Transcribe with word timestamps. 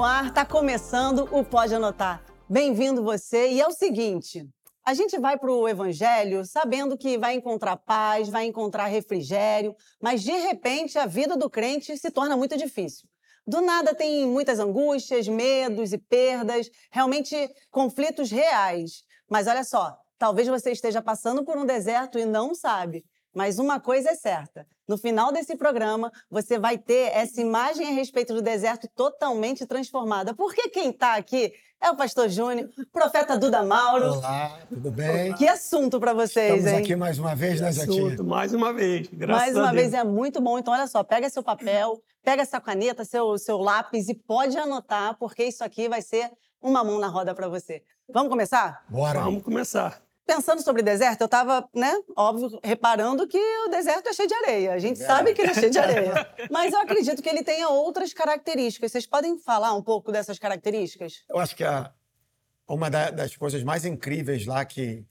no 0.00 0.04
ar, 0.06 0.28
está 0.28 0.46
começando 0.46 1.28
o 1.30 1.44
Pode 1.44 1.74
Anotar. 1.74 2.24
Bem-vindo 2.48 3.04
você. 3.04 3.50
E 3.50 3.60
é 3.60 3.66
o 3.66 3.70
seguinte: 3.70 4.48
a 4.82 4.94
gente 4.94 5.18
vai 5.18 5.38
para 5.38 5.52
o 5.52 5.68
Evangelho 5.68 6.42
sabendo 6.46 6.96
que 6.96 7.18
vai 7.18 7.34
encontrar 7.34 7.76
paz, 7.76 8.30
vai 8.30 8.46
encontrar 8.46 8.86
refrigério, 8.86 9.76
mas 10.00 10.22
de 10.22 10.32
repente 10.32 10.98
a 10.98 11.04
vida 11.04 11.36
do 11.36 11.50
crente 11.50 11.98
se 11.98 12.10
torna 12.10 12.34
muito 12.34 12.56
difícil. 12.56 13.06
Do 13.46 13.60
nada 13.60 13.94
tem 13.94 14.26
muitas 14.26 14.58
angústias, 14.58 15.28
medos 15.28 15.92
e 15.92 15.98
perdas, 15.98 16.70
realmente 16.90 17.36
conflitos 17.70 18.30
reais. 18.30 19.02
Mas 19.28 19.46
olha 19.46 19.64
só, 19.64 19.94
talvez 20.18 20.48
você 20.48 20.72
esteja 20.72 21.02
passando 21.02 21.44
por 21.44 21.58
um 21.58 21.66
deserto 21.66 22.18
e 22.18 22.24
não 22.24 22.54
sabe. 22.54 23.04
Mas 23.34 23.58
uma 23.58 23.78
coisa 23.78 24.10
é 24.10 24.14
certa: 24.14 24.66
no 24.88 24.98
final 24.98 25.32
desse 25.32 25.56
programa, 25.56 26.12
você 26.30 26.58
vai 26.58 26.76
ter 26.76 27.12
essa 27.14 27.40
imagem 27.40 27.86
a 27.86 27.90
respeito 27.92 28.34
do 28.34 28.42
deserto 28.42 28.88
totalmente 28.94 29.64
transformada. 29.66 30.34
Porque 30.34 30.68
quem 30.68 30.90
está 30.90 31.14
aqui 31.14 31.52
é 31.80 31.90
o 31.90 31.96
Pastor 31.96 32.28
Júnior, 32.28 32.68
profeta 32.92 33.38
Duda 33.38 33.62
Mauro. 33.62 34.14
Olá, 34.14 34.58
tudo 34.68 34.90
bem? 34.90 35.32
Que 35.34 35.48
assunto 35.48 35.98
para 35.98 36.12
vocês, 36.12 36.58
Estamos 36.58 36.72
hein? 36.72 36.84
aqui 36.84 36.96
mais 36.96 37.18
uma 37.18 37.34
vez, 37.34 37.60
né, 37.60 37.72
Zequinha? 37.72 38.22
Mais 38.22 38.52
uma 38.52 38.72
vez, 38.72 39.08
graças 39.08 39.42
Mais 39.42 39.56
a 39.56 39.60
uma 39.60 39.70
Deus. 39.72 39.82
vez 39.82 39.94
é 39.94 40.04
muito 40.04 40.40
bom. 40.40 40.58
Então, 40.58 40.74
olha 40.74 40.86
só, 40.86 41.02
pega 41.02 41.30
seu 41.30 41.42
papel, 41.42 42.02
pega 42.22 42.42
essa 42.42 42.60
caneta, 42.60 43.04
seu, 43.04 43.38
seu 43.38 43.56
lápis 43.58 44.08
e 44.08 44.14
pode 44.14 44.58
anotar, 44.58 45.16
porque 45.18 45.44
isso 45.44 45.64
aqui 45.64 45.88
vai 45.88 46.02
ser 46.02 46.30
uma 46.60 46.84
mão 46.84 46.98
na 46.98 47.08
roda 47.08 47.34
para 47.34 47.48
você. 47.48 47.82
Vamos 48.12 48.28
começar? 48.28 48.84
Bora. 48.88 49.20
Vamos 49.20 49.42
começar. 49.42 50.02
Pensando 50.34 50.62
sobre 50.62 50.80
deserto, 50.80 51.22
eu 51.22 51.24
estava, 51.24 51.68
né, 51.74 51.92
óbvio, 52.16 52.60
reparando 52.62 53.26
que 53.26 53.36
o 53.66 53.68
deserto 53.68 54.08
é 54.08 54.12
cheio 54.12 54.28
de 54.28 54.34
areia. 54.34 54.72
A 54.74 54.78
gente 54.78 54.98
Verdade. 54.98 55.18
sabe 55.18 55.34
que 55.34 55.42
ele 55.42 55.50
é 55.50 55.54
cheio 55.54 55.70
de 55.72 55.78
areia. 55.80 56.12
Mas 56.48 56.72
eu 56.72 56.78
acredito 56.78 57.20
que 57.20 57.28
ele 57.28 57.42
tenha 57.42 57.68
outras 57.68 58.12
características. 58.14 58.92
Vocês 58.92 59.06
podem 59.06 59.36
falar 59.40 59.74
um 59.74 59.82
pouco 59.82 60.12
dessas 60.12 60.38
características? 60.38 61.24
Eu 61.28 61.40
acho 61.40 61.56
que 61.56 61.64
a- 61.64 61.92
uma 62.68 62.88
da- 62.88 63.10
das 63.10 63.34
coisas 63.34 63.64
mais 63.64 63.84
incríveis 63.84 64.46
lá 64.46 64.64
que 64.64 65.04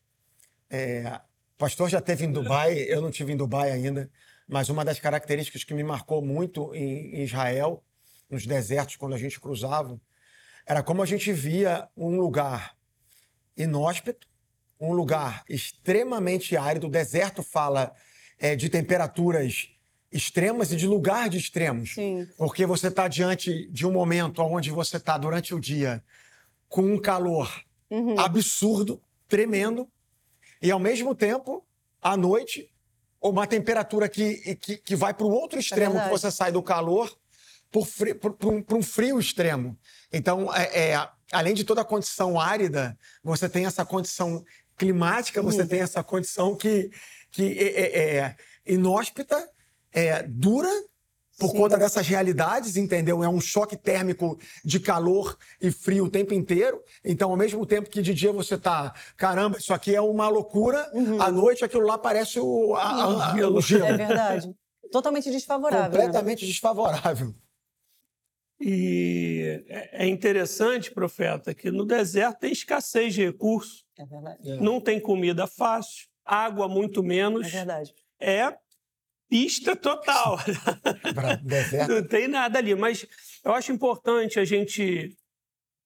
é, 0.69 1.19
o 1.55 1.57
pastor 1.57 1.89
já 1.89 1.99
teve 1.99 2.23
em 2.25 2.31
Dubai, 2.31 2.77
eu 2.87 3.01
não 3.01 3.11
tive 3.11 3.33
em 3.33 3.37
Dubai 3.37 3.71
ainda, 3.71 4.09
mas 4.47 4.69
uma 4.69 4.85
das 4.85 5.01
características 5.01 5.65
que 5.65 5.73
me 5.73 5.83
marcou 5.83 6.21
muito 6.23 6.73
em, 6.73 7.15
em 7.17 7.23
Israel, 7.23 7.83
nos 8.29 8.45
desertos, 8.45 8.95
quando 8.95 9.15
a 9.15 9.17
gente 9.17 9.37
cruzava, 9.37 9.99
era 10.65 10.81
como 10.81 11.01
a 11.01 11.05
gente 11.05 11.33
via 11.33 11.89
um 11.97 12.15
lugar 12.17 12.73
inóspito, 13.57 14.28
um 14.79 14.93
lugar 14.93 15.43
extremamente 15.49 16.55
árido. 16.55 16.87
O 16.87 16.89
deserto 16.89 17.43
fala 17.43 17.93
é, 18.39 18.55
de 18.55 18.69
temperaturas 18.69 19.69
extremas 20.11 20.71
e 20.71 20.75
de 20.75 20.87
lugar 20.87 21.29
de 21.29 21.37
extremos. 21.37 21.93
Sim. 21.93 22.27
Porque 22.37 22.65
você 22.65 22.87
está 22.87 23.07
diante 23.07 23.67
de 23.71 23.85
um 23.85 23.91
momento 23.91 24.41
onde 24.41 24.71
você 24.71 24.97
está 24.97 25.17
durante 25.17 25.53
o 25.53 25.59
dia 25.59 26.03
com 26.67 26.81
um 26.81 26.99
calor 26.99 27.63
Uhum. 27.91 28.19
absurdo, 28.19 29.01
tremendo, 29.27 29.89
e 30.61 30.69
ao 30.69 30.77
mesmo 30.77 31.15
tempo, 31.15 31.65
à 31.99 32.15
noite, 32.15 32.71
uma 33.19 33.47
temperatura 33.47 34.07
que, 34.07 34.55
que, 34.57 34.77
que 34.77 34.95
vai 34.95 35.11
para 35.11 35.25
o 35.25 35.31
outro 35.31 35.59
extremo, 35.59 35.93
que 35.93 35.97
verdade. 35.97 36.11
você 36.21 36.29
sai 36.29 36.51
do 36.51 36.61
calor 36.61 37.11
para 37.71 38.47
um, 38.47 38.61
pra 38.61 38.77
um 38.77 38.83
frio 38.83 39.19
extremo. 39.19 39.75
Então, 40.13 40.53
é, 40.53 40.91
é, 40.91 41.09
além 41.31 41.55
de 41.55 41.63
toda 41.63 41.81
a 41.81 41.85
condição 41.85 42.39
árida, 42.39 42.95
você 43.23 43.49
tem 43.49 43.65
essa 43.65 43.83
condição 43.83 44.43
climática, 44.79 45.41
você 45.41 45.65
tem 45.67 45.81
essa 45.81 46.01
condição 46.03 46.55
que, 46.55 46.89
que 47.31 47.43
é, 47.59 47.81
é- 47.81 48.15
é 48.17 48.35
inóspita, 48.65 49.37
é 49.91 50.23
dura, 50.23 50.69
por 51.37 51.51
Sim. 51.51 51.57
conta 51.57 51.77
dessas 51.77 52.05
realidades, 52.07 52.75
entendeu? 52.75 53.23
É 53.23 53.29
um 53.29 53.39
choque 53.39 53.77
térmico 53.77 54.37
de 54.63 54.77
calor 54.79 55.37
e 55.61 55.71
frio 55.71 56.05
o 56.05 56.09
tempo 56.09 56.33
inteiro. 56.33 56.81
Então, 57.03 57.31
ao 57.31 57.37
mesmo 57.37 57.65
tempo 57.65 57.89
que 57.89 58.01
de 58.01 58.13
dia 58.13 58.31
você 58.33 58.57
tá, 58.57 58.93
caramba, 59.15 59.57
isso 59.57 59.73
aqui 59.73 59.95
é 59.95 60.01
uma 60.01 60.27
loucura, 60.27 60.89
à 61.21 61.31
noite 61.31 61.63
aquilo 61.63 61.85
lá 61.85 61.97
parece 61.97 62.39
o, 62.39 62.75
a- 62.75 62.81
a- 62.81 63.03
a- 63.41 63.49
o 63.49 63.61
gelo. 63.61 63.85
É 63.85 63.97
verdade. 63.97 64.53
Totalmente 64.91 65.29
desfavorável. 65.31 65.89
né? 65.91 65.95
Completamente 65.97 66.45
desfavorável. 66.45 67.33
E 68.61 69.63
é 69.69 70.03
é 70.03 70.07
interessante, 70.07 70.91
profeta, 70.91 71.53
que 71.53 71.71
no 71.71 71.85
deserto 71.85 72.39
tem 72.39 72.51
escassez 72.51 73.13
de 73.13 73.23
recursos, 73.25 73.85
É 73.99 74.05
verdade. 74.05 74.57
não 74.61 74.79
tem 74.79 74.99
comida 74.99 75.45
fácil, 75.45 76.07
água 76.25 76.67
muito 76.69 77.01
É 77.01 77.03
menos. 77.03 77.51
verdade. 77.51 77.93
É 78.19 78.57
pista 79.29 79.75
total. 79.75 80.37
Não 81.87 82.03
tem 82.07 82.27
nada 82.27 82.57
ali. 82.57 82.73
Mas 82.75 83.05
eu 83.43 83.53
acho 83.53 83.71
importante 83.71 84.39
a 84.39 84.43
gente, 84.45 85.15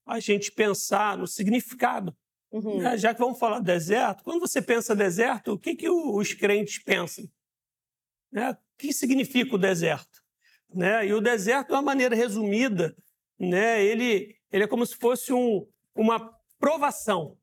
a 0.06 0.20
gente 0.20 0.52
pensar 0.52 1.18
no 1.18 1.28
significado. 1.28 2.16
Uhum. 2.52 2.82
né? 2.82 2.98
Já 2.98 3.14
que 3.14 3.20
vamos 3.20 3.40
falar 3.40 3.60
deserto, 3.60 4.24
quando 4.24 4.40
você 4.40 4.62
pensa 4.62 4.96
deserto, 4.96 5.54
o 5.54 5.60
que, 5.60 5.76
que 5.76 5.90
os 5.90 6.34
crentes 6.34 6.78
pensam? 6.84 7.26
Né? 8.32 8.52
O 8.52 8.58
que 8.78 8.94
significa 8.94 9.56
o 9.56 9.60
deserto? 9.60 10.22
Né? 10.74 11.08
E 11.08 11.14
o 11.14 11.20
deserto, 11.20 11.68
de 11.68 11.74
uma 11.74 11.82
maneira 11.82 12.16
resumida, 12.16 12.96
né? 13.40 13.84
ele, 13.84 14.36
ele 14.52 14.64
é 14.64 14.68
como 14.68 14.86
se 14.86 14.96
fosse 14.96 15.34
um, 15.34 15.68
uma 15.96 16.32
provação, 16.60 17.36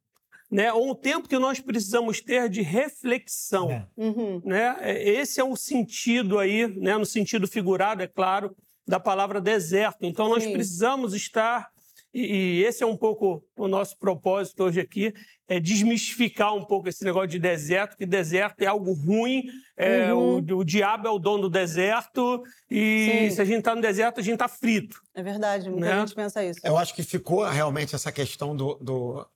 né? 0.51 0.73
ou 0.73 0.91
um 0.91 0.95
tempo 0.95 1.29
que 1.29 1.39
nós 1.39 1.61
precisamos 1.61 2.21
ter 2.21 2.49
de 2.49 2.63
reflexão. 2.63 3.71
É. 3.71 3.87
Uhum. 3.97 4.43
Né? 4.45 4.77
É, 4.81 5.09
Esse 5.11 5.41
é 5.41 5.45
o 5.45 5.57
sentido 5.57 6.39
aí, 6.39 6.67
né? 6.67 6.97
no 6.97 7.07
sentido 7.07 7.47
figurado, 7.47 8.03
é 8.03 8.07
claro, 8.07 8.55
da 8.87 8.99
palavra 8.99 9.41
deserto. 9.41 9.99
Então 10.03 10.29
nós 10.29 10.43
Sim. 10.43 10.53
precisamos 10.53 11.15
estar, 11.15 11.69
e, 12.13 12.23
e 12.59 12.65
esse 12.65 12.83
é 12.83 12.87
um 12.87 12.97
pouco 12.97 13.45
o 13.57 13.69
nosso 13.69 13.97
propósito 13.99 14.65
hoje 14.65 14.81
aqui, 14.81 15.15
é 15.47 15.59
desmistificar 15.61 16.55
um 16.55 16.65
pouco 16.65 16.89
esse 16.89 17.05
negócio 17.05 17.29
de 17.29 17.39
deserto, 17.39 17.97
que 17.97 18.07
deserto 18.07 18.63
é 18.63 18.67
algo 18.67 18.93
ruim, 18.93 19.45
é, 19.77 20.13
Uhum. 20.13 20.37
o, 20.39 20.59
o 20.59 20.65
diabo 20.65 21.07
é 21.09 21.11
o 21.11 21.19
dono 21.19 21.43
do 21.43 21.51
deserto, 21.51 22.43
e 22.71 23.29
Sim. 23.29 23.31
se 23.37 23.41
a 23.41 23.45
gente 23.45 23.59
está 23.61 23.75
no 23.75 23.81
deserto, 23.83 24.21
a 24.21 24.23
gente 24.23 24.35
está 24.35 24.49
frito. 24.49 25.01
É 25.15 25.23
verdade. 25.23 25.69
Muita 25.71 25.87
Né? 25.87 26.01
gente 26.01 26.15
pensa 26.15 26.45
isso. 26.45 26.61
Eu 26.65 26.77
acho 26.77 26.95
que 26.95 27.03
ficou 27.03 27.45
realmente 27.49 27.95
essa 27.95 28.11
questão 28.13 28.55
do, 28.57 28.75
do, 28.75 29.27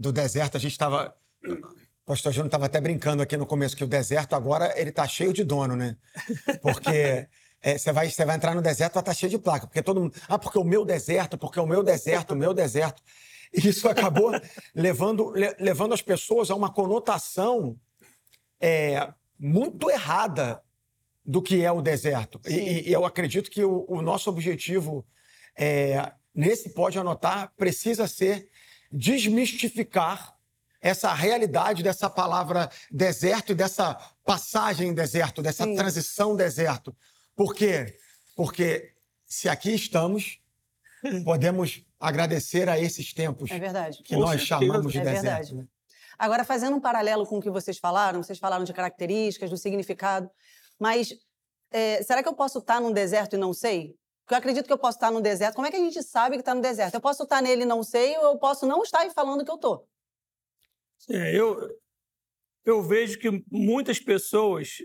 do 0.00 0.10
deserto. 0.12 0.56
A 0.56 0.60
gente 0.60 0.72
estava. 0.72 1.14
O 1.46 2.06
pastor 2.06 2.32
Júnior 2.32 2.46
estava 2.46 2.66
até 2.66 2.80
brincando 2.80 3.22
aqui 3.22 3.36
no 3.36 3.46
começo 3.46 3.76
que 3.76 3.84
o 3.84 3.86
deserto 3.86 4.34
agora 4.34 4.72
ele 4.80 4.90
tá 4.90 5.06
cheio 5.06 5.32
de 5.32 5.44
dono, 5.44 5.76
né? 5.76 5.96
Porque 6.62 7.28
é, 7.62 7.76
você 7.78 7.92
vai, 7.92 8.08
você 8.10 8.24
vai 8.24 8.36
entrar 8.36 8.54
no 8.54 8.62
deserto, 8.62 8.94
vai 8.94 9.02
estar 9.02 9.14
cheio 9.14 9.30
de 9.30 9.38
placa. 9.38 9.66
Porque 9.66 9.82
todo 9.82 10.00
mundo. 10.00 10.14
Ah, 10.26 10.38
porque 10.38 10.58
o 10.58 10.64
meu 10.64 10.84
deserto, 10.84 11.36
porque 11.36 11.60
o 11.60 11.66
meu 11.66 11.82
deserto, 11.82 12.32
o 12.32 12.36
meu 12.36 12.54
deserto. 12.54 13.02
E 13.52 13.68
isso 13.68 13.86
acabou 13.88 14.32
levando, 14.74 15.30
le- 15.30 15.54
levando 15.60 15.92
as 15.92 16.00
pessoas 16.02 16.50
a 16.50 16.54
uma 16.56 16.72
conotação 16.72 17.78
é, 18.60 19.12
muito 19.38 19.90
errada 19.90 20.62
do 21.24 21.42
que 21.42 21.62
é 21.62 21.70
o 21.70 21.82
deserto. 21.82 22.40
E, 22.48 22.54
e- 22.54 22.88
e 22.88 22.92
eu 22.92 23.04
acredito 23.04 23.50
que 23.50 23.62
o, 23.62 23.84
o 23.88 24.00
nosso 24.02 24.30
objetivo 24.30 25.06
é, 25.56 26.10
nesse 26.34 26.70
Pode 26.70 26.98
Anotar 26.98 27.52
precisa 27.56 28.08
ser 28.08 28.48
desmistificar 28.90 30.36
essa 30.80 31.12
realidade 31.12 31.82
dessa 31.82 32.08
palavra 32.08 32.70
deserto 32.90 33.52
e 33.52 33.54
dessa 33.54 33.94
passagem 34.24 34.88
em 34.88 34.94
deserto, 34.94 35.42
dessa 35.42 35.64
Sim. 35.64 35.74
transição 35.76 36.34
deserto. 36.34 36.96
Por 37.36 37.54
quê? 37.54 37.96
Porque 38.34 38.94
se 39.26 39.48
aqui 39.48 39.74
estamos, 39.74 40.40
podemos 41.24 41.84
agradecer 41.98 42.68
a 42.68 42.78
esses 42.78 43.12
tempos 43.12 43.50
É 43.50 43.58
verdade. 43.58 44.02
que 44.02 44.14
Com 44.14 44.20
nós 44.20 44.40
certeza. 44.42 44.46
chamamos 44.46 44.92
de 44.92 44.98
É 44.98 45.02
deserto. 45.04 45.22
verdade. 45.22 45.54
né? 45.54 45.66
Agora, 46.18 46.44
fazendo 46.44 46.76
um 46.76 46.80
paralelo 46.80 47.26
com 47.26 47.38
o 47.38 47.42
que 47.42 47.50
vocês 47.50 47.78
falaram, 47.78 48.22
vocês 48.22 48.38
falaram 48.38 48.64
de 48.64 48.72
características, 48.72 49.48
do 49.50 49.56
significado, 49.56 50.30
mas 50.78 51.14
é, 51.70 52.02
será 52.02 52.22
que 52.22 52.28
eu 52.28 52.34
posso 52.34 52.58
estar 52.58 52.80
num 52.80 52.92
deserto 52.92 53.36
e 53.36 53.38
não 53.38 53.52
sei? 53.52 53.94
Porque 54.30 54.36
eu 54.36 54.38
acredito 54.38 54.66
que 54.68 54.72
eu 54.72 54.78
posso 54.78 54.96
estar 54.96 55.10
no 55.10 55.20
deserto. 55.20 55.56
Como 55.56 55.66
é 55.66 55.72
que 55.72 55.76
a 55.76 55.80
gente 55.80 56.00
sabe 56.04 56.36
que 56.36 56.42
está 56.42 56.54
no 56.54 56.60
deserto? 56.60 56.94
Eu 56.94 57.00
posso 57.00 57.24
estar 57.24 57.42
nele 57.42 57.62
e 57.62 57.66
não 57.66 57.82
sei, 57.82 58.16
ou 58.18 58.26
eu 58.26 58.38
posso 58.38 58.64
não 58.64 58.80
estar 58.84 59.04
e 59.04 59.10
falando 59.10 59.44
que 59.44 59.50
eu 59.50 59.56
estou. 59.56 59.88
É, 61.10 61.34
eu, 61.36 61.58
eu 62.64 62.80
vejo 62.80 63.18
que 63.18 63.44
muitas 63.50 63.98
pessoas 63.98 64.76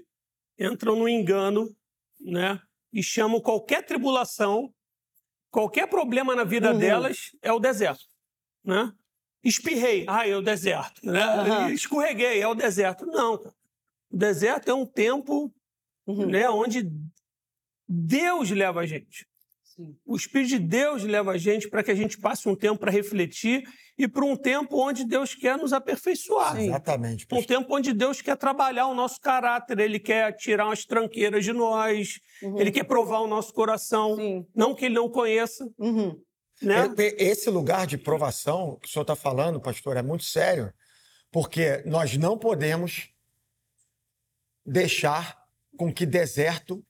entram 0.57 0.95
no 0.95 1.07
engano, 1.07 1.69
né? 2.19 2.59
E 2.91 3.03
chamam 3.03 3.39
qualquer 3.39 3.85
tribulação, 3.85 4.73
qualquer 5.51 5.87
problema 5.87 6.35
na 6.35 6.43
vida 6.43 6.71
Uhum. 6.71 6.79
delas 6.79 7.29
é 7.39 7.51
o 7.53 7.59
deserto, 7.59 8.03
né? 8.63 8.91
Espirrei, 9.43 10.07
ah, 10.09 10.27
é 10.27 10.35
o 10.35 10.41
deserto, 10.41 11.05
né? 11.05 11.21
Aham. 11.21 11.69
Escorreguei, 11.71 12.41
é 12.41 12.47
o 12.47 12.55
deserto. 12.55 13.05
Não, 13.05 13.35
o 13.35 14.17
deserto 14.17 14.71
é 14.71 14.73
um 14.73 14.87
tempo, 14.87 15.53
Uhum. 16.07 16.25
né, 16.25 16.49
onde 16.49 16.89
Deus 17.87 18.49
leva 18.49 18.79
a 18.79 18.85
gente. 18.87 19.27
Sim. 19.75 19.95
O 20.05 20.15
Espírito 20.15 20.49
de 20.49 20.59
Deus 20.59 21.03
leva 21.03 21.31
a 21.31 21.37
gente 21.37 21.69
para 21.69 21.83
que 21.83 21.91
a 21.91 21.95
gente 21.95 22.17
passe 22.17 22.47
um 22.47 22.55
tempo 22.55 22.79
para 22.79 22.91
refletir 22.91 23.63
e 23.97 24.07
para 24.07 24.23
um 24.25 24.35
tempo 24.35 24.77
onde 24.81 25.03
Deus 25.05 25.35
quer 25.35 25.57
nos 25.57 25.73
aperfeiçoar. 25.73 26.55
Sim. 26.55 26.67
Exatamente. 26.67 27.27
Um 27.31 27.43
tempo 27.43 27.75
onde 27.75 27.93
Deus 27.93 28.21
quer 28.21 28.37
trabalhar 28.37 28.87
o 28.87 28.95
nosso 28.95 29.19
caráter, 29.19 29.79
Ele 29.79 29.99
quer 29.99 30.33
tirar 30.35 30.65
umas 30.67 30.85
tranqueiras 30.85 31.43
de 31.43 31.53
nós, 31.53 32.19
Uhum. 32.43 32.59
Ele 32.59 32.71
quer 32.71 32.83
provar 32.83 33.19
o 33.19 33.27
nosso 33.27 33.53
coração. 33.53 34.15
Sim. 34.17 34.45
Não 34.53 34.75
que 34.75 34.85
Ele 34.85 34.95
não 34.95 35.09
conheça, 35.09 35.65
Uhum. 35.77 36.19
Né? 36.61 36.93
Esse 37.17 37.49
lugar 37.49 37.85
de 37.85 37.97
provação 37.97 38.77
que 38.81 38.87
o 38.87 38.91
senhor 38.91 39.03
está 39.03 39.15
falando, 39.15 39.59
pastor, 39.59 39.97
é 39.97 40.01
muito 40.01 40.23
sério, 40.23 40.73
porque 41.29 41.83
nós 41.85 42.15
não 42.15 42.37
podemos 42.37 43.09
deixar 44.65 45.37
com 45.77 45.93
que 45.93 46.05
deserto 46.05 46.81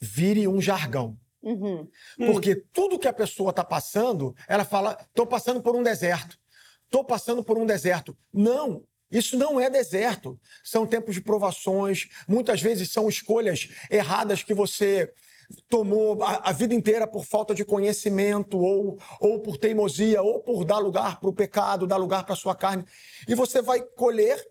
vire 0.00 0.46
um 0.46 0.60
jargão. 0.60 1.18
Uhum. 1.44 1.86
Porque 2.16 2.56
tudo 2.72 2.98
que 2.98 3.06
a 3.06 3.12
pessoa 3.12 3.50
está 3.50 3.62
passando, 3.62 4.34
ela 4.48 4.64
fala: 4.64 4.98
estou 5.08 5.26
passando 5.26 5.62
por 5.62 5.76
um 5.76 5.82
deserto. 5.82 6.38
Estou 6.84 7.04
passando 7.04 7.44
por 7.44 7.58
um 7.58 7.66
deserto. 7.66 8.16
Não, 8.32 8.82
isso 9.10 9.36
não 9.36 9.60
é 9.60 9.68
deserto. 9.68 10.40
São 10.62 10.86
tempos 10.86 11.14
de 11.14 11.20
provações, 11.20 12.08
muitas 12.26 12.62
vezes 12.62 12.90
são 12.90 13.08
escolhas 13.08 13.68
erradas 13.90 14.42
que 14.42 14.54
você 14.54 15.12
tomou 15.68 16.22
a, 16.22 16.48
a 16.48 16.52
vida 16.52 16.74
inteira 16.74 17.06
por 17.06 17.24
falta 17.24 17.54
de 17.54 17.64
conhecimento, 17.64 18.58
ou, 18.58 18.98
ou 19.20 19.40
por 19.40 19.58
teimosia, 19.58 20.22
ou 20.22 20.40
por 20.40 20.64
dar 20.64 20.78
lugar 20.78 21.20
para 21.20 21.28
o 21.28 21.34
pecado, 21.34 21.86
dar 21.86 21.96
lugar 21.96 22.24
para 22.24 22.32
a 22.32 22.36
sua 22.36 22.54
carne. 22.54 22.84
E 23.28 23.34
você 23.34 23.60
vai 23.60 23.82
colher 23.82 24.42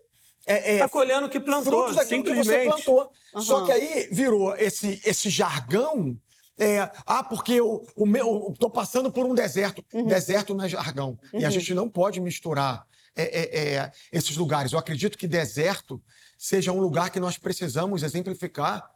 é, 0.46 0.76
é, 0.76 0.78
tá 0.78 0.88
colhendo 0.88 1.26
o 1.26 1.30
que 1.30 1.40
plantou, 1.40 1.72
frutos 1.72 1.96
daquilo 1.96 2.22
que 2.22 2.34
você 2.34 2.64
plantou. 2.64 3.10
Uhum. 3.34 3.40
Só 3.40 3.64
que 3.64 3.72
aí 3.72 4.08
virou 4.12 4.54
esse, 4.56 5.00
esse 5.04 5.30
jargão. 5.30 6.16
É, 6.58 6.90
ah, 7.04 7.24
porque 7.24 7.58
meu, 7.96 8.50
estou 8.52 8.70
passando 8.70 9.10
por 9.10 9.26
um 9.26 9.34
deserto. 9.34 9.84
Uhum. 9.92 10.06
Deserto 10.06 10.54
não 10.54 10.64
é 10.64 10.68
jargão. 10.68 11.18
Uhum. 11.32 11.40
E 11.40 11.44
a 11.44 11.48
uhum. 11.48 11.52
gente 11.52 11.74
não 11.74 11.88
pode 11.88 12.20
misturar 12.20 12.86
é, 13.16 13.22
é, 13.22 13.74
é, 13.74 13.92
esses 14.12 14.36
lugares. 14.36 14.72
Eu 14.72 14.78
acredito 14.78 15.18
que 15.18 15.26
deserto 15.26 16.02
seja 16.38 16.72
um 16.72 16.80
lugar 16.80 17.10
que 17.10 17.20
nós 17.20 17.38
precisamos 17.38 18.02
exemplificar 18.02 18.88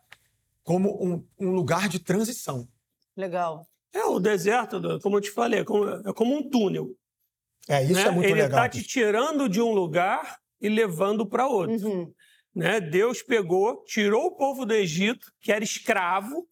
como 0.63 1.03
um, 1.03 1.25
um 1.39 1.51
lugar 1.53 1.89
de 1.89 1.99
transição. 1.99 2.69
Legal. 3.17 3.67
É, 3.93 4.05
o 4.05 4.21
deserto, 4.21 4.81
como 5.01 5.17
eu 5.17 5.21
te 5.21 5.31
falei, 5.31 5.61
é 5.61 5.65
como, 5.65 5.89
é 5.89 6.13
como 6.13 6.37
um 6.37 6.49
túnel. 6.49 6.95
É, 7.69 7.83
isso 7.83 7.95
né? 7.95 8.03
é 8.03 8.11
muito 8.11 8.27
Ele 8.27 8.35
legal. 8.35 8.59
Ele 8.61 8.67
está 8.67 8.69
te 8.69 8.83
tirando 8.83 9.49
de 9.49 9.61
um 9.61 9.73
lugar 9.73 10.39
e 10.61 10.69
levando 10.69 11.27
para 11.27 11.47
outro. 11.47 11.89
Uhum. 11.89 12.13
Né? 12.55 12.81
Deus 12.81 13.23
pegou, 13.23 13.83
tirou 13.85 14.27
o 14.27 14.37
povo 14.37 14.65
do 14.65 14.75
Egito, 14.75 15.33
que 15.41 15.53
era 15.53 15.65
escravo, 15.65 16.49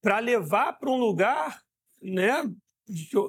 para 0.00 0.18
levar 0.18 0.78
para 0.78 0.90
um 0.90 0.96
lugar 0.96 1.60
né, 2.02 2.44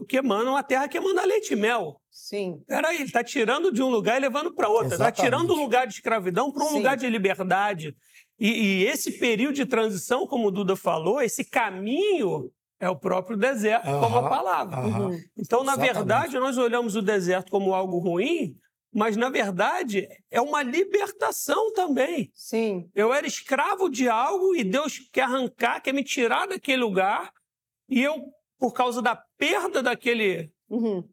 que 0.08 0.18
emana 0.18 0.52
uma 0.52 0.64
terra 0.64 0.88
que 0.88 0.98
emana 0.98 1.26
leite 1.26 1.54
e 1.54 1.56
mel. 1.56 2.00
Sim. 2.10 2.62
Peraí, 2.68 2.98
ele 2.98 3.06
está 3.06 3.24
tirando 3.24 3.72
de 3.72 3.82
um 3.82 3.90
lugar 3.90 4.18
e 4.18 4.22
levando 4.22 4.54
para 4.54 4.70
outro. 4.70 4.94
Está 4.94 5.12
tirando 5.12 5.54
um 5.54 5.58
lugar 5.58 5.88
de 5.88 5.96
escravidão 5.96 6.52
para 6.52 6.64
um 6.64 6.70
Sim. 6.70 6.78
lugar 6.78 6.98
de 6.98 7.10
liberdade. 7.10 7.96
E, 8.40 8.50
e, 8.50 8.86
esse 8.86 9.14
período 9.20 9.56
de 9.56 9.66
transição, 9.66 10.26
como 10.26 10.48
o 10.48 10.52
Duda 10.52 10.76
falou, 10.76 11.22
esse 11.22 11.44
caminho 11.44 12.50
é 12.80 12.90
o 12.90 12.96
próprio 12.96 13.36
deserto, 13.36 13.90
uhum, 13.90 14.00
como 14.00 14.18
a 14.18 14.30
palavra. 14.30 14.80
Uhum. 14.80 15.20
Então, 15.38 15.64
na 15.64 15.74
Exatamente. 15.74 15.94
verdade, 15.96 16.40
nós 16.40 16.58
olhamos 16.58 16.96
o 16.96 17.02
deserto 17.02 17.52
como 17.52 17.74
algo 17.74 17.98
ruim, 18.00 18.56
mas 18.94 19.16
na 19.16 19.30
verdade 19.30 20.08
é 20.32 20.42
uma 20.42 20.64
libertação 20.64 21.72
também. 21.74 22.32
Sim. 22.34 22.90
Eu 22.96 23.14
era 23.14 23.28
escravo 23.28 23.90
de 23.90 24.10
algo 24.10 24.56
e 24.56 24.64
Deus 24.64 25.00
quer 25.12 25.24
arrancar, 25.24 25.82
quer 25.82 25.94
me 25.94 26.04
tirar 26.04 26.48
daquele 26.48 26.82
lugar 26.82 27.32
e 27.88 28.02
eu, 28.02 28.24
por 28.58 28.74
causa 28.74 29.02
da 29.02 29.16
perda 29.38 29.82
daquele, 29.82 30.52
uhum. 30.68 31.08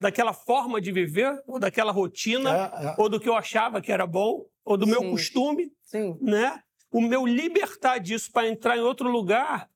daquela 0.00 0.32
forma 0.32 0.80
de 0.80 0.90
viver 0.90 1.42
ou 1.46 1.58
daquela 1.58 1.92
rotina 1.92 2.50
é, 2.50 2.86
é. 2.86 2.94
ou 2.98 3.08
do 3.08 3.20
que 3.20 3.28
eu 3.28 3.34
achava 3.34 3.80
que 3.80 3.92
era 3.92 4.06
bom 4.06 4.46
ou 4.64 4.76
do 4.76 4.84
Sim. 4.84 4.90
meu 4.92 5.10
costume, 5.10 5.72
Sim. 5.82 6.18
né? 6.20 6.62
O 6.90 7.00
meu 7.02 7.26
libertar 7.26 7.98
disso 7.98 8.30
para 8.32 8.48
entrar 8.48 8.76
em 8.76 8.80
outro 8.80 9.10
lugar, 9.10 9.70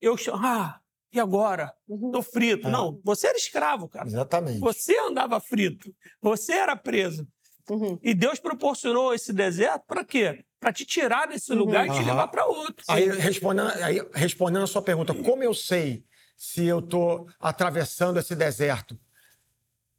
eu 0.00 0.16
ah, 0.32 0.80
e 1.12 1.20
agora? 1.20 1.72
Estou 1.88 2.16
uhum. 2.16 2.22
frito. 2.22 2.68
É. 2.68 2.70
Não, 2.70 3.00
você 3.04 3.28
era 3.28 3.36
escravo, 3.36 3.88
cara. 3.88 4.06
Exatamente. 4.06 4.60
Você 4.60 4.98
andava 4.98 5.40
frito. 5.40 5.94
Você 6.20 6.52
era 6.52 6.76
preso. 6.76 7.26
Uhum. 7.70 7.98
E 8.02 8.14
Deus 8.14 8.38
proporcionou 8.38 9.12
esse 9.14 9.32
deserto 9.32 9.84
para 9.86 10.04
quê? 10.04 10.44
Para 10.60 10.72
te 10.72 10.84
tirar 10.84 11.26
desse 11.26 11.52
uhum. 11.52 11.58
lugar 11.58 11.86
e 11.86 11.92
te 11.92 12.04
levar 12.04 12.28
para 12.28 12.46
outro. 12.46 12.84
Aí 12.88 13.08
respondendo, 13.08 13.70
aí, 13.82 14.00
respondendo 14.14 14.62
a 14.62 14.68
sua 14.68 14.82
pergunta, 14.82 15.14
como 15.14 15.42
eu 15.42 15.54
sei 15.54 16.04
se 16.36 16.64
eu 16.64 16.80
estou 16.80 17.26
atravessando 17.40 18.18
esse 18.18 18.34
deserto? 18.34 18.98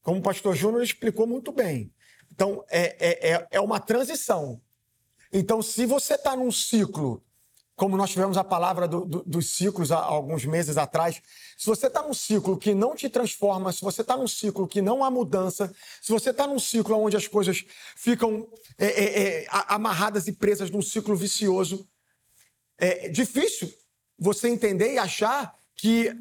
Como 0.01 0.19
o 0.19 0.23
pastor 0.23 0.55
Júnior 0.55 0.83
explicou 0.83 1.27
muito 1.27 1.51
bem. 1.51 1.91
Então, 2.31 2.63
é, 2.69 2.95
é, 2.99 3.31
é, 3.33 3.47
é 3.51 3.59
uma 3.59 3.79
transição. 3.79 4.61
Então, 5.33 5.61
se 5.61 5.85
você 5.85 6.13
está 6.13 6.35
num 6.35 6.51
ciclo 6.51 7.23
como 7.77 7.95
nós 7.95 8.09
tivemos 8.09 8.37
a 8.37 8.43
palavra 8.43 8.87
do, 8.87 9.05
do, 9.05 9.23
dos 9.23 9.51
ciclos 9.51 9.91
há 9.91 9.99
alguns 9.99 10.43
meses 10.43 10.77
atrás, 10.77 11.21
se 11.55 11.67
você 11.67 11.85
está 11.85 12.01
num 12.01 12.13
ciclo 12.13 12.57
que 12.57 12.73
não 12.73 12.95
te 12.95 13.07
transforma, 13.07 13.71
se 13.71 13.81
você 13.81 14.01
está 14.01 14.17
num 14.17 14.27
ciclo 14.27 14.67
que 14.67 14.81
não 14.81 15.03
há 15.03 15.11
mudança, 15.11 15.71
se 16.01 16.11
você 16.11 16.31
está 16.31 16.47
num 16.47 16.57
ciclo 16.57 16.97
onde 16.97 17.15
as 17.15 17.27
coisas 17.27 17.63
ficam 17.95 18.47
é, 18.79 18.85
é, 18.87 19.43
é, 19.43 19.47
amarradas 19.51 20.27
e 20.27 20.31
presas 20.31 20.71
num 20.71 20.81
ciclo 20.81 21.15
vicioso, 21.15 21.87
é 22.79 23.09
difícil 23.09 23.71
você 24.17 24.49
entender 24.49 24.93
e 24.93 24.97
achar 24.97 25.55
que 25.75 26.11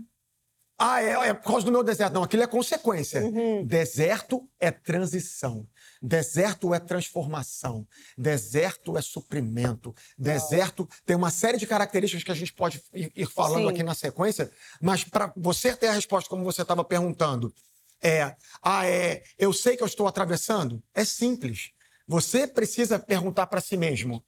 ah, 0.78 1.02
é, 1.02 1.28
é, 1.30 1.34
por 1.34 1.52
causa 1.52 1.64
do 1.64 1.72
meu 1.72 1.82
deserto. 1.82 2.12
Não, 2.12 2.22
aquilo 2.22 2.42
é 2.42 2.46
consequência. 2.46 3.22
Uhum. 3.22 3.64
Deserto 3.64 4.46
é 4.60 4.70
transição. 4.70 5.66
Deserto 6.06 6.72
é 6.72 6.78
transformação. 6.78 7.84
Deserto 8.16 8.96
é 8.96 9.02
suprimento. 9.02 9.92
Deserto 10.16 10.88
tem 11.04 11.16
uma 11.16 11.32
série 11.32 11.58
de 11.58 11.66
características 11.66 12.22
que 12.22 12.30
a 12.30 12.34
gente 12.34 12.52
pode 12.52 12.80
ir 12.94 13.26
falando 13.26 13.64
Sim. 13.64 13.70
aqui 13.70 13.82
na 13.82 13.92
sequência, 13.92 14.48
mas 14.80 15.02
para 15.02 15.32
você 15.36 15.74
ter 15.74 15.88
a 15.88 15.92
resposta 15.92 16.30
como 16.30 16.44
você 16.44 16.62
estava 16.62 16.84
perguntando, 16.84 17.52
é, 18.00 18.36
ah, 18.62 18.86
é, 18.86 19.24
eu 19.36 19.52
sei 19.52 19.76
que 19.76 19.82
eu 19.82 19.86
estou 19.86 20.06
atravessando? 20.06 20.80
É 20.94 21.04
simples. 21.04 21.72
Você 22.06 22.46
precisa 22.46 23.00
perguntar 23.00 23.48
para 23.48 23.60
si 23.60 23.76
mesmo: 23.76 24.24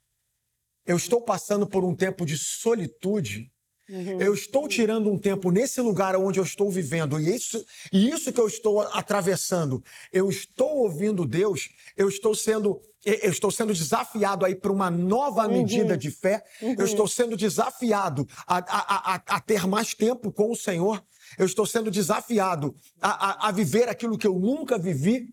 eu 0.85 0.97
estou 0.97 1.21
passando 1.23 1.65
por 1.65 1.85
um 1.85 1.95
tempo 1.95 2.27
de 2.27 2.37
solitude 2.37 3.53
Uhum. 3.89 4.21
Eu 4.21 4.35
estou 4.35 4.69
tirando 4.69 5.11
um 5.11 5.19
tempo 5.19 5.51
nesse 5.51 5.81
lugar 5.81 6.15
onde 6.17 6.39
eu 6.39 6.45
estou 6.45 6.71
vivendo, 6.71 7.19
e 7.19 7.35
isso, 7.35 7.65
e 7.91 8.11
isso 8.11 8.33
que 8.33 8.41
eu 8.41 8.47
estou 8.47 8.83
atravessando, 8.83 9.83
eu 10.13 10.29
estou 10.29 10.79
ouvindo 10.79 11.25
Deus, 11.25 11.71
eu 11.97 12.09
estou 12.09 12.35
sendo, 12.35 12.81
eu 13.05 13.31
estou 13.31 13.51
sendo 13.51 13.73
desafiado 13.73 14.45
aí 14.45 14.55
para 14.55 14.71
uma 14.71 14.91
nova 14.91 15.47
uhum. 15.47 15.53
medida 15.53 15.97
de 15.97 16.11
fé, 16.11 16.45
uhum. 16.61 16.77
eu 16.79 16.85
estou 16.85 17.09
sendo 17.09 17.35
desafiado 17.35 18.29
a, 18.47 18.59
a, 18.59 19.15
a, 19.15 19.23
a, 19.37 19.41
ter 19.41 19.67
mais 19.67 19.95
tempo 19.95 20.31
com 20.31 20.51
o 20.51 20.57
Senhor, 20.57 21.03
eu 21.39 21.47
estou 21.47 21.65
sendo 21.65 21.91
desafiado 21.91 22.75
a, 23.01 23.49
a 23.49 23.53
viver 23.53 23.89
aquilo 23.89 24.19
que 24.19 24.27
eu 24.27 24.39
nunca 24.39 24.79
vivi. 24.79 25.29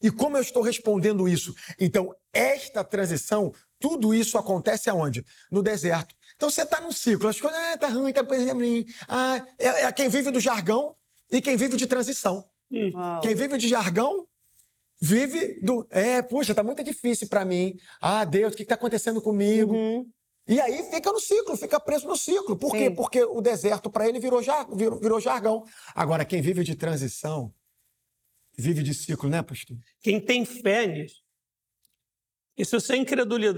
E 0.00 0.10
como 0.12 0.36
eu 0.36 0.42
estou 0.42 0.62
respondendo 0.62 1.28
isso? 1.28 1.52
Então, 1.78 2.14
esta 2.32 2.84
transição, 2.84 3.52
tudo 3.80 4.14
isso 4.14 4.38
acontece 4.38 4.88
aonde? 4.88 5.24
No 5.50 5.60
deserto. 5.62 6.14
Então 6.38 6.48
você 6.48 6.62
está 6.62 6.80
num 6.80 6.92
ciclo, 6.92 7.28
as 7.28 7.40
coisas, 7.40 7.58
ah, 7.58 7.76
tá 7.76 7.88
ruim, 7.88 8.12
tá 8.12 8.22
ruim. 8.22 8.86
Ah, 9.08 9.44
é, 9.58 9.66
é, 9.82 9.92
quem 9.92 10.08
vive 10.08 10.30
do 10.30 10.38
jargão 10.38 10.94
e 11.32 11.40
quem 11.42 11.56
vive 11.56 11.76
de 11.76 11.84
transição. 11.84 12.48
Uau. 12.94 13.20
Quem 13.20 13.34
vive 13.34 13.58
de 13.58 13.66
jargão 13.66 14.24
vive 15.00 15.60
do. 15.60 15.84
É, 15.90 16.22
puxa, 16.22 16.54
tá 16.54 16.62
muito 16.62 16.84
difícil 16.84 17.28
para 17.28 17.44
mim. 17.44 17.74
Ah, 18.00 18.24
Deus, 18.24 18.52
o 18.52 18.56
que 18.56 18.62
está 18.62 18.76
acontecendo 18.76 19.20
comigo? 19.20 19.74
Uhum. 19.74 20.08
E 20.46 20.60
aí 20.60 20.88
fica 20.92 21.10
no 21.10 21.18
ciclo, 21.18 21.56
fica 21.56 21.80
preso 21.80 22.06
no 22.06 22.16
ciclo. 22.16 22.56
Por 22.56 22.70
Sim. 22.70 22.78
quê? 22.78 22.90
Porque 22.92 23.24
o 23.24 23.40
deserto 23.40 23.90
para 23.90 24.08
ele 24.08 24.20
virou, 24.20 24.40
jar, 24.40 24.64
virou, 24.72 25.00
virou 25.00 25.20
jargão. 25.20 25.64
Agora, 25.92 26.24
quem 26.24 26.40
vive 26.40 26.62
de 26.62 26.76
transição, 26.76 27.52
vive 28.56 28.84
de 28.84 28.94
ciclo, 28.94 29.28
né, 29.28 29.42
pastor? 29.42 29.76
Quem 30.00 30.20
tem 30.20 30.44
fé 30.44 30.86
nisso, 30.86 31.20
e 32.58 32.64
se 32.64 32.72
você, 32.72 32.96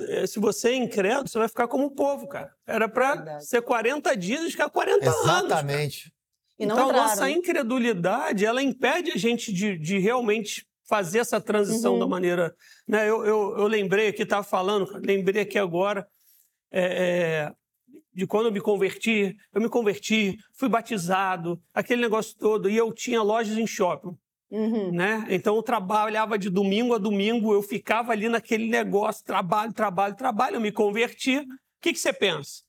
é 0.08 0.26
se 0.26 0.38
você 0.38 0.68
é 0.68 0.76
incrédulo, 0.76 1.26
você 1.26 1.38
vai 1.38 1.48
ficar 1.48 1.66
como 1.66 1.86
o 1.86 1.90
povo, 1.90 2.28
cara. 2.28 2.52
Era 2.66 2.86
para 2.86 3.40
ser 3.40 3.62
40 3.62 4.14
dias 4.14 4.42
e 4.42 4.50
ficar 4.50 4.68
40 4.68 4.98
Exatamente. 4.98 5.30
anos. 5.30 5.46
Exatamente. 5.46 6.14
Então, 6.58 6.90
a 6.90 6.92
nossa 6.92 7.30
incredulidade, 7.30 8.44
ela 8.44 8.62
impede 8.62 9.10
a 9.12 9.16
gente 9.16 9.50
de, 9.50 9.78
de 9.78 9.98
realmente 9.98 10.66
fazer 10.86 11.20
essa 11.20 11.40
transição 11.40 11.94
uhum. 11.94 12.00
da 12.00 12.06
maneira... 12.06 12.54
Né? 12.86 13.08
Eu, 13.08 13.24
eu, 13.24 13.56
eu 13.56 13.66
lembrei 13.66 14.08
aqui, 14.08 14.22
estava 14.22 14.42
falando, 14.42 14.86
lembrei 15.02 15.42
aqui 15.42 15.58
agora 15.58 16.06
é, 16.70 16.82
é, 16.82 17.52
de 18.12 18.26
quando 18.26 18.46
eu 18.46 18.52
me 18.52 18.60
converti. 18.60 19.34
Eu 19.54 19.62
me 19.62 19.70
converti, 19.70 20.36
fui 20.52 20.68
batizado, 20.68 21.58
aquele 21.72 22.02
negócio 22.02 22.36
todo, 22.36 22.68
e 22.68 22.76
eu 22.76 22.92
tinha 22.92 23.22
lojas 23.22 23.56
em 23.56 23.66
shopping. 23.66 24.14
Uhum. 24.50 24.90
Né? 24.90 25.26
Então 25.30 25.54
eu 25.54 25.62
trabalhava 25.62 26.38
de 26.38 26.50
domingo 26.50 26.94
a 26.94 26.98
domingo, 26.98 27.54
eu 27.54 27.62
ficava 27.62 28.12
ali 28.12 28.28
naquele 28.28 28.68
negócio, 28.68 29.24
trabalho, 29.24 29.72
trabalho, 29.72 30.16
trabalho, 30.16 30.56
eu 30.56 30.60
me 30.60 30.72
converti. 30.72 31.38
O 31.38 31.46
que, 31.80 31.92
que 31.92 31.98
você 31.98 32.12
pensa? 32.12 32.62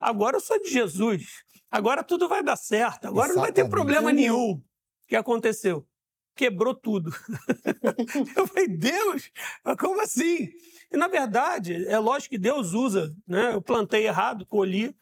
Agora 0.00 0.36
eu 0.36 0.40
sou 0.40 0.60
de 0.62 0.70
Jesus, 0.70 1.44
agora 1.70 2.02
tudo 2.02 2.28
vai 2.28 2.42
dar 2.42 2.56
certo, 2.56 3.06
agora 3.06 3.26
Exatamente. 3.26 3.34
não 3.36 3.42
vai 3.42 3.52
ter 3.52 3.68
problema 3.68 4.12
nenhum. 4.12 4.52
O 4.52 4.62
que 5.06 5.16
aconteceu? 5.16 5.86
Quebrou 6.34 6.74
tudo. 6.74 7.10
eu 8.36 8.46
falei, 8.46 8.68
Deus, 8.68 9.30
como 9.78 10.00
assim? 10.00 10.48
E 10.90 10.96
na 10.96 11.08
verdade, 11.08 11.84
é 11.86 11.98
lógico 11.98 12.30
que 12.30 12.38
Deus 12.38 12.72
usa, 12.72 13.14
né? 13.26 13.52
Eu 13.52 13.60
plantei 13.60 14.06
errado, 14.06 14.46
colhi, 14.46 14.94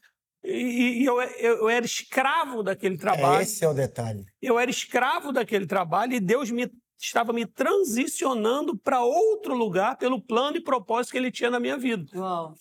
e, 0.46 1.02
e 1.02 1.04
eu, 1.04 1.20
eu, 1.20 1.68
era 1.68 1.84
escravo 1.84 2.62
daquele 2.62 2.96
trabalho. 2.96 3.42
Esse 3.42 3.64
é 3.64 3.68
o 3.68 3.74
detalhe. 3.74 4.24
Eu 4.40 4.58
era 4.58 4.70
escravo 4.70 5.32
daquele 5.32 5.66
trabalho 5.66 6.14
e 6.14 6.20
Deus 6.20 6.50
me 6.50 6.70
estava 6.98 7.32
me 7.32 7.44
transicionando 7.44 8.76
para 8.76 9.02
outro 9.02 9.54
lugar 9.54 9.96
pelo 9.98 10.20
plano 10.20 10.56
e 10.56 10.62
propósito 10.62 11.12
que 11.12 11.18
ele 11.18 11.30
tinha 11.30 11.50
na 11.50 11.60
minha 11.60 11.76
vida. 11.76 12.06
Uau. 12.14 12.54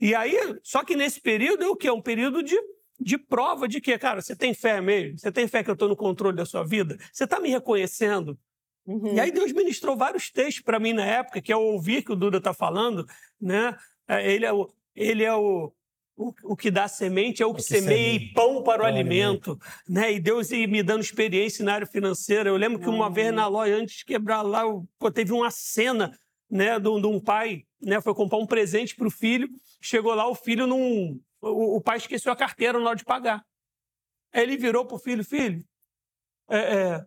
E 0.00 0.14
aí, 0.14 0.36
só 0.62 0.84
que 0.84 0.94
nesse 0.94 1.20
período 1.20 1.64
é 1.64 1.68
o 1.68 1.76
quê? 1.76 1.90
Um 1.90 2.02
período 2.02 2.42
de, 2.42 2.56
de 3.00 3.16
prova 3.16 3.66
de 3.66 3.80
que, 3.80 3.96
cara, 3.98 4.20
você 4.20 4.36
tem 4.36 4.52
fé 4.52 4.80
mesmo? 4.80 5.18
Você 5.18 5.32
tem 5.32 5.48
fé 5.48 5.64
que 5.64 5.70
eu 5.70 5.74
estou 5.74 5.88
no 5.88 5.96
controle 5.96 6.36
da 6.36 6.44
sua 6.44 6.64
vida? 6.64 6.98
Você 7.12 7.24
está 7.24 7.40
me 7.40 7.48
reconhecendo? 7.48 8.38
Uhum. 8.86 9.14
E 9.14 9.20
aí 9.20 9.30
Deus 9.30 9.52
ministrou 9.52 9.96
vários 9.96 10.30
textos 10.30 10.62
para 10.62 10.78
mim 10.78 10.92
na 10.92 11.04
época, 11.04 11.40
que 11.40 11.52
é 11.52 11.56
o 11.56 11.60
ouvir 11.60 12.02
que 12.02 12.12
o 12.12 12.16
Duda 12.16 12.38
está 12.38 12.54
falando, 12.54 13.06
né? 13.40 13.76
É, 14.06 14.30
ele 14.30 14.46
é 14.46 14.52
o, 14.52 14.70
ele 14.94 15.24
é 15.24 15.34
o, 15.34 15.72
o, 16.18 16.34
o 16.42 16.56
que 16.56 16.68
dá 16.68 16.88
semente, 16.88 17.42
é 17.42 17.46
o 17.46 17.54
que, 17.54 17.60
o 17.60 17.64
que 17.64 17.68
semeia 17.68 18.16
e 18.16 18.32
pão 18.32 18.62
para 18.62 18.82
o 18.82 18.86
alimento, 18.86 19.52
alimento. 19.52 19.58
né? 19.88 20.12
E 20.12 20.18
Deus 20.18 20.50
ia 20.50 20.66
me 20.66 20.82
dando 20.82 21.00
experiência 21.00 21.64
na 21.64 21.74
área 21.74 21.86
financeira. 21.86 22.50
Eu 22.50 22.56
lembro 22.56 22.80
que 22.80 22.88
uma 22.88 23.06
uhum. 23.06 23.12
vez 23.12 23.32
na 23.32 23.46
loja, 23.46 23.76
antes 23.76 23.98
de 23.98 24.04
quebrar 24.04 24.42
lá, 24.42 24.62
pô, 24.98 25.10
teve 25.12 25.32
uma 25.32 25.50
cena, 25.50 26.18
né, 26.50 26.78
de, 26.78 27.00
de 27.00 27.06
um 27.06 27.20
pai, 27.20 27.62
né, 27.80 28.00
foi 28.00 28.12
comprar 28.14 28.38
um 28.38 28.46
presente 28.46 28.96
para 28.96 29.06
o 29.06 29.10
filho, 29.10 29.48
chegou 29.80 30.12
lá, 30.12 30.26
o 30.28 30.34
filho 30.34 30.66
não... 30.66 31.16
O, 31.40 31.76
o, 31.76 31.80
pai 31.80 31.98
esqueceu 31.98 32.32
a 32.32 32.36
carteira 32.36 32.80
na 32.80 32.88
hora 32.88 32.96
de 32.96 33.04
pagar. 33.04 33.44
Aí 34.32 34.42
ele 34.42 34.56
virou 34.56 34.84
para 34.84 34.96
o 34.96 34.98
filho, 34.98 35.24
filho, 35.24 35.64
é, 36.50 36.58
é, 36.58 37.06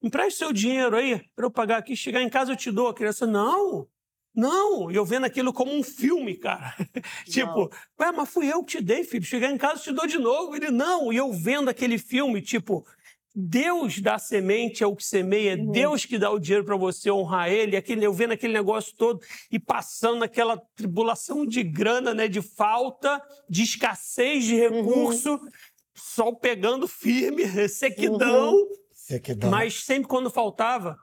empreste 0.00 0.38
seu 0.38 0.52
dinheiro 0.52 0.96
aí 0.96 1.20
para 1.34 1.46
eu 1.46 1.50
pagar 1.50 1.78
aqui, 1.78 1.96
chegar 1.96 2.22
em 2.22 2.28
casa 2.28 2.52
eu 2.52 2.56
te 2.56 2.70
dou. 2.70 2.86
A 2.86 2.94
criança, 2.94 3.26
não, 3.26 3.88
não, 4.34 4.90
eu 4.90 5.04
vendo 5.04 5.26
aquilo 5.26 5.52
como 5.52 5.74
um 5.74 5.82
filme, 5.82 6.34
cara. 6.36 6.74
tipo, 7.26 7.70
ué, 8.00 8.12
mas 8.12 8.28
fui 8.30 8.50
eu 8.50 8.64
que 8.64 8.78
te 8.78 8.82
dei, 8.82 9.04
filho. 9.04 9.24
Chegar 9.24 9.50
em 9.50 9.58
casa 9.58 9.82
te 9.82 9.92
dou 9.92 10.06
de 10.06 10.18
novo. 10.18 10.56
Ele, 10.56 10.70
não. 10.70 11.12
E 11.12 11.16
eu 11.16 11.30
vendo 11.32 11.68
aquele 11.68 11.98
filme, 11.98 12.40
tipo, 12.40 12.86
Deus 13.34 14.00
dá 14.00 14.18
semente, 14.18 14.82
é 14.82 14.86
o 14.86 14.96
que 14.96 15.04
semeia, 15.04 15.56
uhum. 15.56 15.70
Deus 15.70 16.06
que 16.06 16.18
dá 16.18 16.30
o 16.30 16.38
dinheiro 16.38 16.64
para 16.64 16.76
você 16.76 17.10
honrar 17.10 17.50
Ele. 17.50 17.76
Aquele, 17.76 18.06
eu 18.06 18.12
vendo 18.12 18.32
aquele 18.32 18.54
negócio 18.54 18.94
todo 18.96 19.20
e 19.50 19.58
passando 19.58 20.22
aquela 20.22 20.56
tribulação 20.74 21.44
de 21.44 21.62
grana, 21.62 22.14
né, 22.14 22.26
de 22.26 22.40
falta, 22.40 23.22
de 23.48 23.62
escassez 23.62 24.44
de 24.44 24.54
uhum. 24.54 24.86
recurso, 24.86 25.32
uhum. 25.32 25.48
sol 25.94 26.36
pegando 26.36 26.88
firme, 26.88 27.46
sequidão. 27.68 28.54
Uhum. 28.54 28.68
sequidão. 28.92 29.50
Mas 29.50 29.84
sempre 29.84 30.08
quando 30.08 30.30
faltava, 30.30 30.98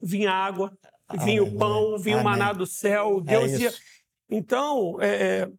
vinha 0.00 0.30
água, 0.30 0.72
vinha 1.16 1.42
o 1.42 1.56
pão, 1.56 1.98
vinha 1.98 2.18
o 2.18 2.24
maná 2.24 2.52
do 2.52 2.66
céu, 2.66 3.18
é 3.18 3.30
Deus 3.30 3.52
é 3.52 3.58
ia. 3.58 3.74
Então, 4.30 5.00
é, 5.00 5.08
é, 5.08 5.50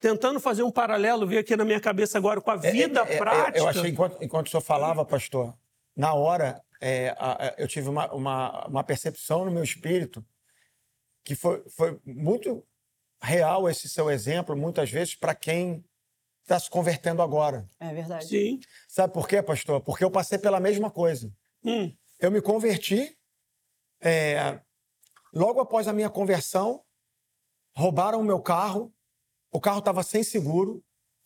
tentando 0.00 0.40
fazer 0.40 0.62
um 0.62 0.70
paralelo, 0.70 1.26
veio 1.26 1.40
aqui 1.40 1.56
na 1.56 1.64
minha 1.64 1.80
cabeça 1.80 2.18
agora 2.18 2.40
com 2.40 2.50
a 2.50 2.60
é, 2.62 2.70
vida 2.70 3.00
é, 3.00 3.16
prática. 3.16 3.58
eu 3.58 3.68
achei, 3.68 3.90
enquanto, 3.90 4.22
enquanto 4.22 4.46
o 4.48 4.50
senhor 4.50 4.62
falava, 4.62 5.04
pastor, 5.04 5.54
na 5.96 6.14
hora 6.14 6.60
a, 7.18 7.46
a, 7.46 7.54
eu 7.58 7.68
tive 7.68 7.88
uma, 7.88 8.12
uma, 8.12 8.66
uma, 8.66 8.84
percepção 8.84 9.44
no 9.44 9.50
meu 9.50 9.62
espírito 9.62 10.24
que 11.22 11.34
foi, 11.34 11.62
foi 11.68 12.00
muito 12.04 12.64
real 13.22 13.68
esse 13.68 13.88
seu 13.88 14.10
exemplo, 14.10 14.56
muitas 14.56 14.90
vezes, 14.90 15.14
para 15.14 15.34
quem 15.34 15.84
está 16.42 16.58
se 16.58 16.68
convertendo 16.68 17.22
agora. 17.22 17.68
É 17.78 17.92
verdade. 17.92 18.26
Sim. 18.26 18.60
Sabe 18.88 19.12
por 19.12 19.28
quê, 19.28 19.42
pastor? 19.42 19.80
Porque 19.80 20.02
eu 20.02 20.10
passei 20.10 20.38
pela 20.38 20.58
mesma 20.58 20.90
coisa. 20.90 21.32
Hum. 21.64 21.94
Eu 22.18 22.30
me 22.30 22.40
converti. 22.40 23.16
É, 24.00 24.58
Logo 25.32 25.60
após 25.60 25.86
a 25.86 25.92
minha 25.92 26.10
conversão, 26.10 26.82
roubaram 27.76 28.20
o 28.20 28.24
meu 28.24 28.40
carro. 28.40 28.92
O 29.52 29.60
carro 29.60 29.78
estava 29.78 30.02
sem 30.02 30.22
seguro. 30.22 30.82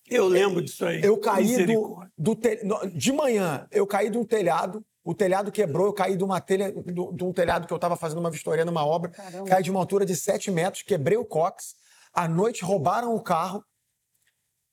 Eu 0.09 0.27
lembro 0.27 0.63
disso 0.63 0.85
aí. 0.85 1.03
Eu 1.03 1.19
caí 1.19 1.67
do, 1.67 2.07
do 2.17 2.37
te... 2.37 2.61
de 2.95 3.13
manhã. 3.13 3.67
Eu 3.71 3.87
caí 3.87 4.11
de 4.11 4.19
um 4.19 4.25
telhado. 4.25 4.85
O 5.03 5.15
telhado 5.15 5.51
quebrou. 5.51 5.87
Eu 5.87 5.93
caí 5.93 6.17
de 6.17 6.25
uma 6.25 6.41
telha, 6.41 6.73
de 6.73 7.25
um 7.25 7.33
telhado 7.33 7.67
que 7.67 7.73
eu 7.73 7.77
estava 7.77 7.97
fazendo 7.97 8.19
uma 8.19 8.31
vistoria 8.31 8.65
numa 8.65 8.85
obra. 8.85 9.11
Caramba. 9.11 9.49
Caí 9.49 9.63
de 9.63 9.71
uma 9.71 9.81
altura 9.81 10.05
de 10.05 10.15
7 10.15 10.51
metros. 10.51 10.83
Quebrei 10.83 11.17
o 11.17 11.25
cox. 11.25 11.75
À 12.13 12.29
noite 12.29 12.65
roubaram 12.65 13.15
o 13.15 13.23
carro. 13.23 13.65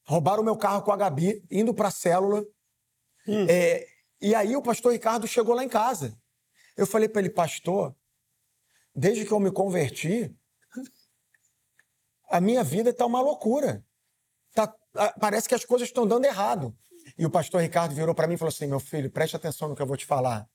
Roubaram 0.05 0.41
o 0.41 0.45
meu 0.45 0.57
carro 0.57 0.81
com 0.81 0.91
a 0.91 0.97
Gabi, 0.97 1.43
indo 1.49 1.73
para 1.73 1.87
a 1.87 1.91
célula. 1.91 2.43
Hum. 3.27 3.45
É... 3.47 3.85
e 4.19 4.33
aí 4.33 4.55
o 4.55 4.61
pastor 4.61 4.91
Ricardo 4.91 5.27
chegou 5.27 5.55
lá 5.55 5.63
em 5.63 5.69
casa. 5.69 6.17
Eu 6.75 6.87
falei 6.87 7.07
para 7.07 7.21
ele, 7.21 7.29
pastor, 7.29 7.95
desde 8.95 9.25
que 9.25 9.31
eu 9.31 9.39
me 9.39 9.51
converti, 9.51 10.35
a 12.29 12.39
minha 12.39 12.63
vida 12.63 12.89
está 12.89 13.05
uma 13.05 13.21
loucura. 13.21 13.85
Tá, 14.53 14.73
parece 15.19 15.47
que 15.47 15.55
as 15.55 15.65
coisas 15.65 15.87
estão 15.87 16.07
dando 16.07 16.25
errado. 16.25 16.75
E 17.17 17.25
o 17.25 17.29
pastor 17.29 17.61
Ricardo 17.61 17.95
virou 17.95 18.13
para 18.13 18.27
mim 18.27 18.35
e 18.35 18.37
falou 18.37 18.49
assim: 18.49 18.67
meu 18.67 18.79
filho, 18.79 19.11
preste 19.11 19.35
atenção 19.35 19.69
no 19.69 19.75
que 19.75 19.81
eu 19.81 19.87
vou 19.87 19.97
te 19.97 20.05
falar. 20.05 20.49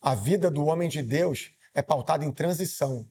A 0.00 0.14
vida 0.14 0.50
do 0.50 0.64
homem 0.66 0.88
de 0.88 1.02
Deus 1.02 1.50
é 1.74 1.82
pautada 1.82 2.24
em 2.24 2.32
transição. 2.32 3.08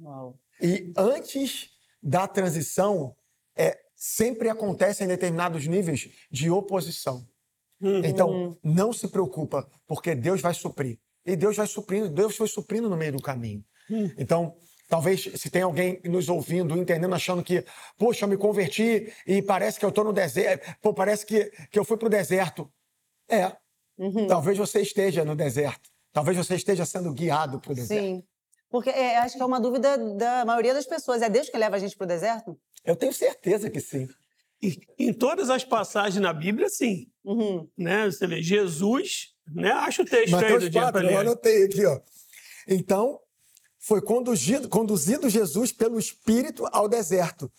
Uau. 0.00 0.38
E 0.60 0.92
antes 0.96 1.70
da 2.02 2.28
transição, 2.28 3.16
é, 3.56 3.78
sempre 3.94 4.48
acontece 4.48 5.02
em 5.04 5.08
determinados 5.08 5.66
níveis 5.66 6.08
de 6.30 6.50
oposição. 6.50 7.28
Uhum. 7.80 8.04
Então, 8.04 8.58
não 8.62 8.92
se 8.92 9.08
preocupa, 9.08 9.68
porque 9.86 10.14
Deus 10.14 10.40
vai 10.40 10.54
suprir. 10.54 10.98
E 11.24 11.36
Deus 11.36 11.56
vai 11.56 11.66
suprindo, 11.66 12.08
Deus 12.08 12.36
foi 12.36 12.48
suprindo 12.48 12.88
no 12.88 12.96
meio 12.96 13.12
do 13.12 13.22
caminho. 13.22 13.64
Hum. 13.90 14.10
Então, 14.16 14.56
talvez 14.88 15.22
se 15.22 15.50
tem 15.50 15.62
alguém 15.62 16.00
nos 16.04 16.28
ouvindo, 16.28 16.76
entendendo, 16.76 17.14
achando 17.14 17.42
que, 17.42 17.64
poxa, 17.98 18.24
eu 18.24 18.28
me 18.28 18.36
converti 18.36 19.12
e 19.26 19.42
parece 19.42 19.78
que 19.78 19.84
eu 19.84 19.90
estou 19.90 20.04
no 20.04 20.12
deserto, 20.12 20.74
pô, 20.80 20.92
parece 20.94 21.26
que, 21.26 21.44
que 21.70 21.78
eu 21.78 21.84
fui 21.84 21.96
para 21.96 22.06
o 22.06 22.10
deserto. 22.10 22.70
É. 23.28 23.52
Uhum. 23.98 24.26
Talvez 24.26 24.56
você 24.56 24.80
esteja 24.80 25.24
no 25.24 25.36
deserto. 25.36 25.90
Talvez 26.12 26.36
você 26.36 26.56
esteja 26.56 26.84
sendo 26.84 27.12
guiado 27.12 27.60
para 27.60 27.72
o 27.72 27.74
deserto. 27.74 28.02
Sim. 28.02 28.24
Porque 28.70 28.90
é, 28.90 29.18
acho 29.18 29.36
que 29.36 29.42
é 29.42 29.44
uma 29.44 29.60
dúvida 29.60 29.98
da 30.16 30.44
maioria 30.44 30.72
das 30.72 30.86
pessoas. 30.86 31.22
É 31.22 31.28
Deus 31.28 31.48
que 31.48 31.58
leva 31.58 31.76
a 31.76 31.78
gente 31.78 31.96
para 31.96 32.04
o 32.04 32.08
deserto? 32.08 32.58
Eu 32.84 32.96
tenho 32.96 33.12
certeza 33.12 33.68
que 33.68 33.80
sim. 33.80 34.08
E, 34.62 34.80
em 34.98 35.12
todas 35.12 35.50
as 35.50 35.64
passagens 35.64 36.22
na 36.22 36.32
Bíblia, 36.32 36.68
sim. 36.68 37.06
Uhum. 37.24 37.68
Né? 37.76 38.06
Você 38.06 38.26
vê, 38.26 38.42
Jesus 38.42 39.34
né? 39.54 39.70
Acha 39.72 40.02
o 40.02 40.04
texto 40.04 40.32
Mateus 40.32 40.64
aí 40.64 40.70
do 40.70 40.72
4, 40.72 41.00
dia 41.00 41.10
Eu 41.10 41.18
anotei 41.18 41.64
aqui, 41.64 41.84
ó. 41.86 42.00
Então, 42.68 43.18
foi 43.78 44.02
conduzido, 44.02 44.68
conduzido 44.68 45.28
Jesus 45.28 45.72
pelo 45.72 45.98
Espírito 45.98 46.66
ao 46.70 46.88
deserto 46.88 47.50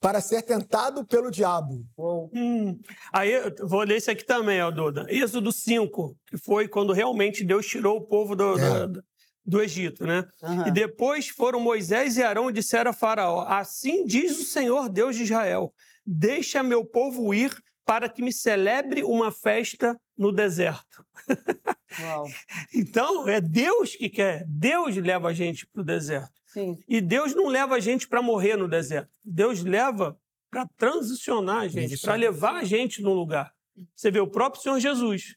para 0.00 0.20
ser 0.20 0.42
tentado 0.42 1.04
pelo 1.04 1.30
diabo. 1.30 1.84
Hum. 2.32 2.78
Aí, 3.12 3.32
vou 3.60 3.82
ler 3.82 3.98
isso 3.98 4.10
aqui 4.10 4.24
também, 4.24 4.62
ó, 4.62 4.70
Duda. 4.70 5.06
Êxodo 5.10 5.52
5, 5.52 6.16
que 6.26 6.38
foi 6.38 6.66
quando 6.66 6.92
realmente 6.92 7.44
Deus 7.44 7.66
tirou 7.66 7.98
o 7.98 8.06
povo 8.06 8.34
do, 8.34 8.58
é. 8.58 8.86
do, 8.86 9.04
do, 9.44 9.62
Egito, 9.62 10.06
né? 10.06 10.26
Uhum. 10.42 10.68
E 10.68 10.70
depois 10.70 11.28
foram 11.28 11.60
Moisés 11.60 12.16
e 12.16 12.22
Arão 12.22 12.48
e 12.48 12.52
disseram 12.52 12.90
a 12.90 12.94
Faraó, 12.94 13.44
assim 13.46 14.06
diz 14.06 14.38
o 14.38 14.44
Senhor 14.44 14.88
Deus 14.88 15.16
de 15.16 15.24
Israel, 15.24 15.70
deixa 16.06 16.62
meu 16.62 16.82
povo 16.82 17.34
ir 17.34 17.54
para 17.84 18.08
que 18.08 18.22
me 18.22 18.32
celebre 18.32 19.02
uma 19.02 19.30
festa 19.30 20.00
no 20.20 20.30
deserto. 20.30 21.02
então, 22.74 23.26
é 23.26 23.40
Deus 23.40 23.96
que 23.96 24.10
quer. 24.10 24.44
Deus 24.46 24.94
leva 24.96 25.28
a 25.28 25.32
gente 25.32 25.66
para 25.66 25.80
o 25.80 25.84
deserto. 25.84 26.38
Sim. 26.46 26.78
E 26.86 27.00
Deus 27.00 27.34
não 27.34 27.48
leva 27.48 27.76
a 27.76 27.80
gente 27.80 28.06
para 28.06 28.20
morrer 28.20 28.54
no 28.54 28.68
deserto. 28.68 29.08
Deus 29.24 29.62
leva 29.62 30.20
para 30.50 30.68
transicionar 30.76 31.62
a 31.62 31.68
gente, 31.68 31.96
para 31.98 32.16
levar 32.16 32.56
a 32.56 32.64
gente 32.64 33.00
num 33.00 33.14
lugar. 33.14 33.50
Você 33.96 34.10
vê 34.10 34.20
o 34.20 34.26
próprio 34.26 34.62
Senhor 34.62 34.78
Jesus. 34.78 35.36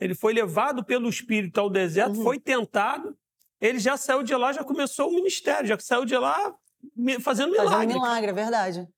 Ele 0.00 0.14
foi 0.14 0.32
levado 0.32 0.82
pelo 0.82 1.08
Espírito 1.08 1.60
ao 1.60 1.68
deserto, 1.68 2.16
uhum. 2.16 2.24
foi 2.24 2.40
tentado. 2.40 3.14
Ele 3.60 3.78
já 3.78 3.98
saiu 3.98 4.22
de 4.22 4.34
lá, 4.34 4.54
já 4.54 4.64
começou 4.64 5.10
o 5.10 5.14
ministério, 5.14 5.68
já 5.68 5.78
saiu 5.78 6.06
de 6.06 6.16
lá 6.16 6.54
fazendo 7.20 7.52
milagre. 7.52 7.72
Fazendo 7.72 7.92
milagre, 7.92 8.30
é 8.30 8.34
verdade. 8.34 8.88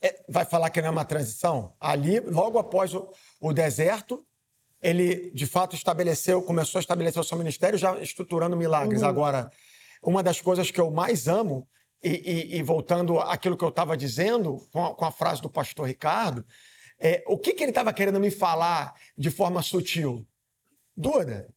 É, 0.00 0.22
vai 0.28 0.44
falar 0.44 0.70
que 0.70 0.80
não 0.80 0.88
é 0.88 0.90
uma 0.92 1.04
transição? 1.04 1.74
Ali, 1.80 2.20
logo 2.20 2.58
após 2.58 2.94
o, 2.94 3.10
o 3.40 3.52
deserto, 3.52 4.24
ele 4.82 5.30
de 5.32 5.46
fato 5.46 5.76
estabeleceu, 5.76 6.42
começou 6.42 6.78
a 6.78 6.80
estabelecer 6.80 7.20
o 7.20 7.24
seu 7.24 7.36
ministério 7.36 7.78
já 7.78 7.98
estruturando 7.98 8.56
milagres. 8.56 9.02
Uhum. 9.02 9.08
Agora, 9.08 9.50
uma 10.02 10.22
das 10.22 10.40
coisas 10.40 10.70
que 10.70 10.80
eu 10.80 10.90
mais 10.90 11.28
amo, 11.28 11.68
e, 12.02 12.08
e, 12.08 12.58
e 12.58 12.62
voltando 12.62 13.18
àquilo 13.18 13.56
que 13.56 13.64
eu 13.64 13.68
estava 13.68 13.96
dizendo 13.96 14.66
com 14.72 14.86
a, 14.86 14.94
com 14.94 15.04
a, 15.04 15.12
frase 15.12 15.42
do 15.42 15.50
pastor 15.50 15.86
Ricardo, 15.86 16.44
é, 16.98 17.22
o 17.26 17.36
que, 17.36 17.52
que 17.52 17.62
ele 17.62 17.70
estava 17.70 17.92
querendo 17.92 18.18
me 18.18 18.30
falar 18.30 18.94
de 19.16 19.30
forma 19.30 19.62
sutil? 19.62 20.26
Duda, 20.96 21.48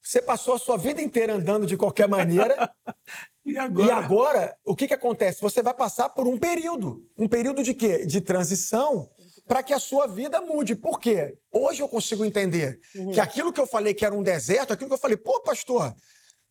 você 0.00 0.20
passou 0.20 0.54
a 0.54 0.58
sua 0.58 0.76
vida 0.76 1.00
inteira 1.00 1.34
andando 1.34 1.66
de 1.66 1.76
qualquer 1.76 2.08
maneira. 2.08 2.68
e, 3.46 3.56
agora? 3.56 3.86
e 3.86 3.90
agora, 3.90 4.56
o 4.64 4.74
que, 4.74 4.88
que 4.88 4.94
acontece? 4.94 5.40
Você 5.40 5.62
vai 5.62 5.74
passar 5.74 6.08
por 6.08 6.26
um 6.26 6.36
período. 6.36 7.08
Um 7.16 7.28
período 7.28 7.62
de 7.62 7.74
quê? 7.74 8.04
De 8.04 8.20
transição 8.20 9.08
para 9.46 9.62
que 9.62 9.72
a 9.72 9.78
sua 9.78 10.06
vida 10.06 10.40
mude. 10.40 10.74
Por 10.74 10.98
quê? 11.00 11.36
Hoje 11.52 11.82
eu 11.82 11.88
consigo 11.88 12.24
entender 12.24 12.80
uhum. 12.94 13.10
que 13.12 13.20
aquilo 13.20 13.52
que 13.52 13.60
eu 13.60 13.66
falei 13.66 13.92
que 13.94 14.04
era 14.04 14.14
um 14.14 14.22
deserto, 14.22 14.72
aquilo 14.72 14.88
que 14.88 14.94
eu 14.94 14.98
falei, 15.00 15.16
pô, 15.16 15.40
pastor, 15.40 15.94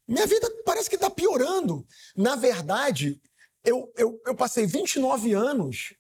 minha 0.07 0.27
vida 0.27 0.49
parece 0.65 0.89
que 0.89 0.95
está 0.95 1.09
piorando. 1.09 1.85
Na 2.15 2.35
verdade, 2.35 3.19
eu, 3.63 3.91
eu, 3.97 4.19
eu 4.25 4.35
passei 4.35 4.65
29 4.65 5.33
anos 5.33 5.93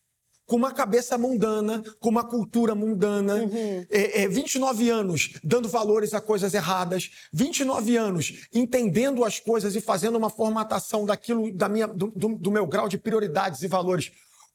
com 0.45 0.57
uma 0.57 0.73
cabeça 0.73 1.17
mundana, 1.17 1.81
com 2.01 2.09
uma 2.09 2.27
cultura 2.27 2.75
mundana, 2.75 3.35
Uhum. 3.35 3.85
é, 3.89 4.23
é, 4.23 4.27
29 4.27 4.89
anos 4.89 5.39
dando 5.41 5.69
valores 5.69 6.13
a 6.13 6.19
coisas 6.19 6.53
erradas, 6.53 7.09
29 7.31 7.95
anos 7.95 8.47
entendendo 8.53 9.23
as 9.23 9.39
coisas 9.39 9.75
e 9.77 9.81
fazendo 9.81 10.17
uma 10.17 10.29
formatação 10.29 11.05
daquilo, 11.05 11.53
da 11.53 11.69
minha, 11.69 11.87
do, 11.87 12.07
do- 12.13 12.35
do 12.37 12.51
meu 12.51 12.67
grau 12.67 12.89
de 12.89 12.97
prioridades 12.97 13.61
e 13.61 13.67
valores 13.67 14.11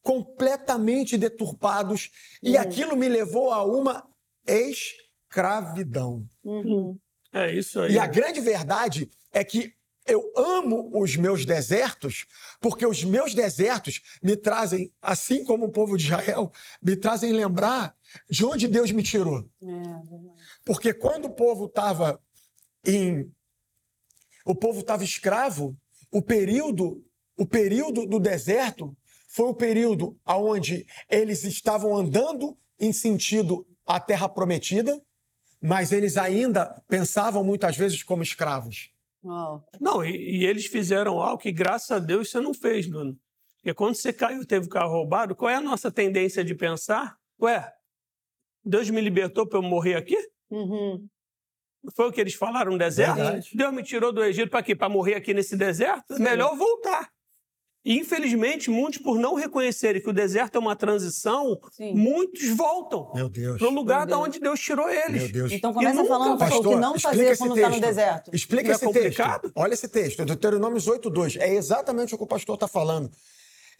completamente 0.06 1.18
deturpados, 1.18 2.12
e 2.40 2.56
aquilo 2.56 2.96
me 2.96 3.08
levou 3.08 3.52
a 3.52 3.64
uma 3.64 4.08
escravidão. 4.46 6.24
Uhum. 6.44 6.96
É 7.32 7.52
isso 7.52 7.80
aí. 7.80 7.94
E 7.94 7.98
a 7.98 8.06
grande 8.06 8.40
verdade 8.40 9.10
é 9.32 9.42
que 9.42 9.74
eu 10.06 10.32
amo 10.36 10.92
os 10.94 11.16
meus 11.16 11.44
desertos, 11.44 12.24
porque 12.60 12.86
os 12.86 13.02
meus 13.02 13.34
desertos 13.34 14.00
me 14.22 14.36
trazem, 14.36 14.92
assim 15.02 15.44
como 15.44 15.64
o 15.64 15.72
povo 15.72 15.96
de 15.96 16.04
Israel, 16.04 16.52
me 16.80 16.94
trazem 16.94 17.32
lembrar 17.32 17.92
de 18.30 18.44
onde 18.44 18.68
Deus 18.68 18.92
me 18.92 19.02
tirou. 19.02 19.40
É, 19.60 19.66
verdade. 19.66 20.40
Porque 20.64 20.94
quando 20.94 21.24
o 21.24 21.34
povo 21.34 21.66
estava 21.66 22.22
em 22.86 23.28
o 24.44 24.54
povo 24.54 24.78
estava 24.78 25.02
escravo, 25.02 25.76
o 26.12 26.22
período 26.22 27.04
o 27.36 27.44
período 27.44 28.06
do 28.06 28.18
deserto 28.18 28.96
foi 29.36 29.50
o 29.50 29.54
período 29.54 30.18
aonde 30.24 30.86
eles 31.10 31.44
estavam 31.44 31.94
andando 31.94 32.56
em 32.80 32.90
sentido 32.90 33.66
à 33.86 34.00
terra 34.00 34.30
prometida, 34.30 34.98
mas 35.60 35.92
eles 35.92 36.16
ainda 36.16 36.82
pensavam 36.88 37.44
muitas 37.44 37.76
vezes 37.76 38.02
como 38.02 38.22
escravos. 38.22 38.90
Uau. 39.22 39.62
Não, 39.78 40.02
e, 40.02 40.38
e 40.38 40.46
eles 40.46 40.64
fizeram 40.64 41.20
algo 41.20 41.36
que, 41.36 41.52
graças 41.52 41.90
a 41.90 41.98
Deus, 41.98 42.30
você 42.30 42.40
não 42.40 42.54
fez, 42.54 42.86
Bruno. 42.86 43.14
Porque 43.58 43.74
quando 43.74 43.94
você 43.94 44.10
caiu 44.10 44.40
e 44.40 44.46
teve 44.46 44.66
o 44.66 44.70
carro 44.70 44.92
roubado, 44.92 45.36
qual 45.36 45.50
é 45.50 45.56
a 45.56 45.60
nossa 45.60 45.90
tendência 45.90 46.42
de 46.42 46.54
pensar? 46.54 47.18
Ué, 47.38 47.70
Deus 48.64 48.88
me 48.88 49.02
libertou 49.02 49.46
para 49.46 49.58
eu 49.58 49.62
morrer 49.62 49.96
aqui? 49.96 50.16
Uhum. 50.50 51.06
Foi 51.94 52.08
o 52.08 52.12
que 52.12 52.22
eles 52.22 52.34
falaram 52.34 52.72
no 52.72 52.78
deserto? 52.78 53.16
Verdade. 53.16 53.50
Deus 53.52 53.74
me 53.74 53.82
tirou 53.82 54.14
do 54.14 54.24
Egito 54.24 54.48
para 54.48 54.62
quê? 54.62 54.74
Para 54.74 54.88
morrer 54.88 55.14
aqui 55.14 55.34
nesse 55.34 55.58
deserto? 55.58 56.16
Sim. 56.16 56.22
Melhor 56.22 56.52
eu 56.52 56.56
voltar. 56.56 57.14
E, 57.86 58.00
infelizmente, 58.00 58.68
muitos, 58.68 58.98
por 58.98 59.16
não 59.16 59.34
reconhecerem 59.34 60.02
que 60.02 60.10
o 60.10 60.12
deserto 60.12 60.56
é 60.56 60.58
uma 60.58 60.74
transição, 60.74 61.56
Sim. 61.70 61.94
muitos 61.94 62.48
voltam 62.48 63.12
Meu 63.14 63.28
Deus. 63.28 63.58
para 63.58 63.68
o 63.68 63.70
lugar 63.70 64.04
Meu 64.04 64.16
de 64.16 64.22
onde 64.24 64.40
Deus 64.40 64.58
tirou 64.58 64.90
eles. 64.90 65.22
Meu 65.22 65.32
Deus. 65.32 65.52
Então 65.52 65.72
começa 65.72 65.94
nunca, 65.94 66.08
falando 66.08 66.36
pastor, 66.36 66.66
o 66.66 66.68
que 66.70 66.74
não 66.74 66.98
fazer 66.98 67.38
quando 67.38 67.54
está 67.56 67.70
no 67.70 67.80
deserto. 67.80 68.34
Explica 68.34 68.64
Não 68.64 68.70
é 68.70 68.74
esse 68.74 68.84
complicado? 68.84 69.42
texto. 69.42 69.52
Olha 69.54 69.72
esse 69.74 69.86
texto, 69.86 70.24
Deuteronômios 70.24 70.88
8.2. 70.88 71.40
É 71.40 71.54
exatamente 71.54 72.12
o 72.12 72.18
que 72.18 72.24
o 72.24 72.26
pastor 72.26 72.56
está 72.56 72.66
falando. 72.66 73.08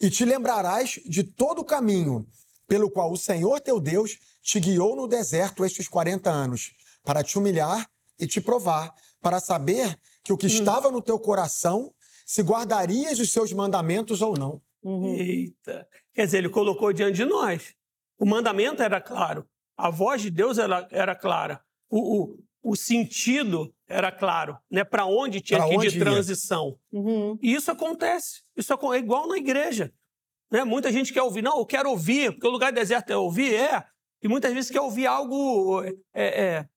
E 0.01 0.09
te 0.09 0.25
lembrarás 0.25 1.01
de 1.05 1.25
todo 1.25 1.59
o 1.59 1.65
caminho 1.65 2.25
pelo 2.69 2.89
qual 2.89 3.11
o 3.11 3.17
Senhor 3.17 3.59
teu 3.61 3.81
Deus 3.81 4.19
te 4.41 4.61
guiou 4.61 4.95
no 4.95 5.09
deserto 5.09 5.65
estes 5.65 5.89
40 5.89 6.31
anos, 6.31 6.71
para 7.05 7.25
te 7.25 7.37
humilhar 7.37 7.91
e 8.21 8.27
te 8.29 8.41
provar, 8.41 8.95
para 9.21 9.41
saber 9.41 9.99
que 10.23 10.33
o 10.33 10.37
que 10.37 10.47
estava 10.47 10.93
no 10.93 11.03
teu 11.03 11.19
coração, 11.19 11.93
se 12.27 12.43
guardarias 12.43 13.21
os 13.21 13.31
seus 13.31 13.53
mandamentos 13.53 14.21
ou 14.21 14.37
não. 14.37 14.61
Uhum. 14.83 15.15
Eita. 15.15 15.89
Quer 16.13 16.27
dizer, 16.27 16.39
ele 16.39 16.49
colocou 16.49 16.93
diante 16.93 17.15
de 17.15 17.25
nós. 17.25 17.73
O 18.19 18.27
mandamento 18.27 18.83
era 18.83 19.01
claro. 19.01 19.49
A 19.77 19.91
voz 19.91 20.23
de 20.23 20.31
Deus 20.31 20.59
era, 20.59 20.89
era 20.91 21.15
clara. 21.15 21.63
O, 21.89 22.23
o, 22.23 22.39
o 22.63 22.77
sentido 22.77 23.73
era 23.87 24.11
claro. 24.11 24.59
Né? 24.69 24.83
Para 24.83 25.07
onde 25.07 25.41
tinha 25.41 25.61
Pra 25.61 25.69
que 25.69 25.87
ir 25.87 25.91
de 25.93 25.99
transição. 26.01 26.77
Uhum. 26.91 27.39
E 27.41 27.55
isso 27.55 27.71
acontece. 27.71 28.43
Isso 28.57 28.73
é 28.73 28.99
igual 28.99 29.29
na 29.29 29.37
igreja. 29.37 29.93
Né? 30.51 30.65
Muita 30.65 30.91
gente 30.91 31.13
quer 31.13 31.23
ouvir. 31.23 31.43
Não, 31.43 31.59
eu 31.59 31.67
quero 31.67 31.91
ouvir, 31.91 32.33
porque 32.33 32.47
o 32.47 32.51
lugar 32.51 32.73
deserto 32.73 33.11
é 33.11 33.17
ouvir. 33.17 33.55
É. 33.55 33.85
E 34.21 34.27
muitas 34.27 34.53
vezes 34.53 34.71
quer 34.71 34.81
ouvir 34.81 35.07
algo 35.07 35.81
é, 35.83 35.95
é, 36.15 36.69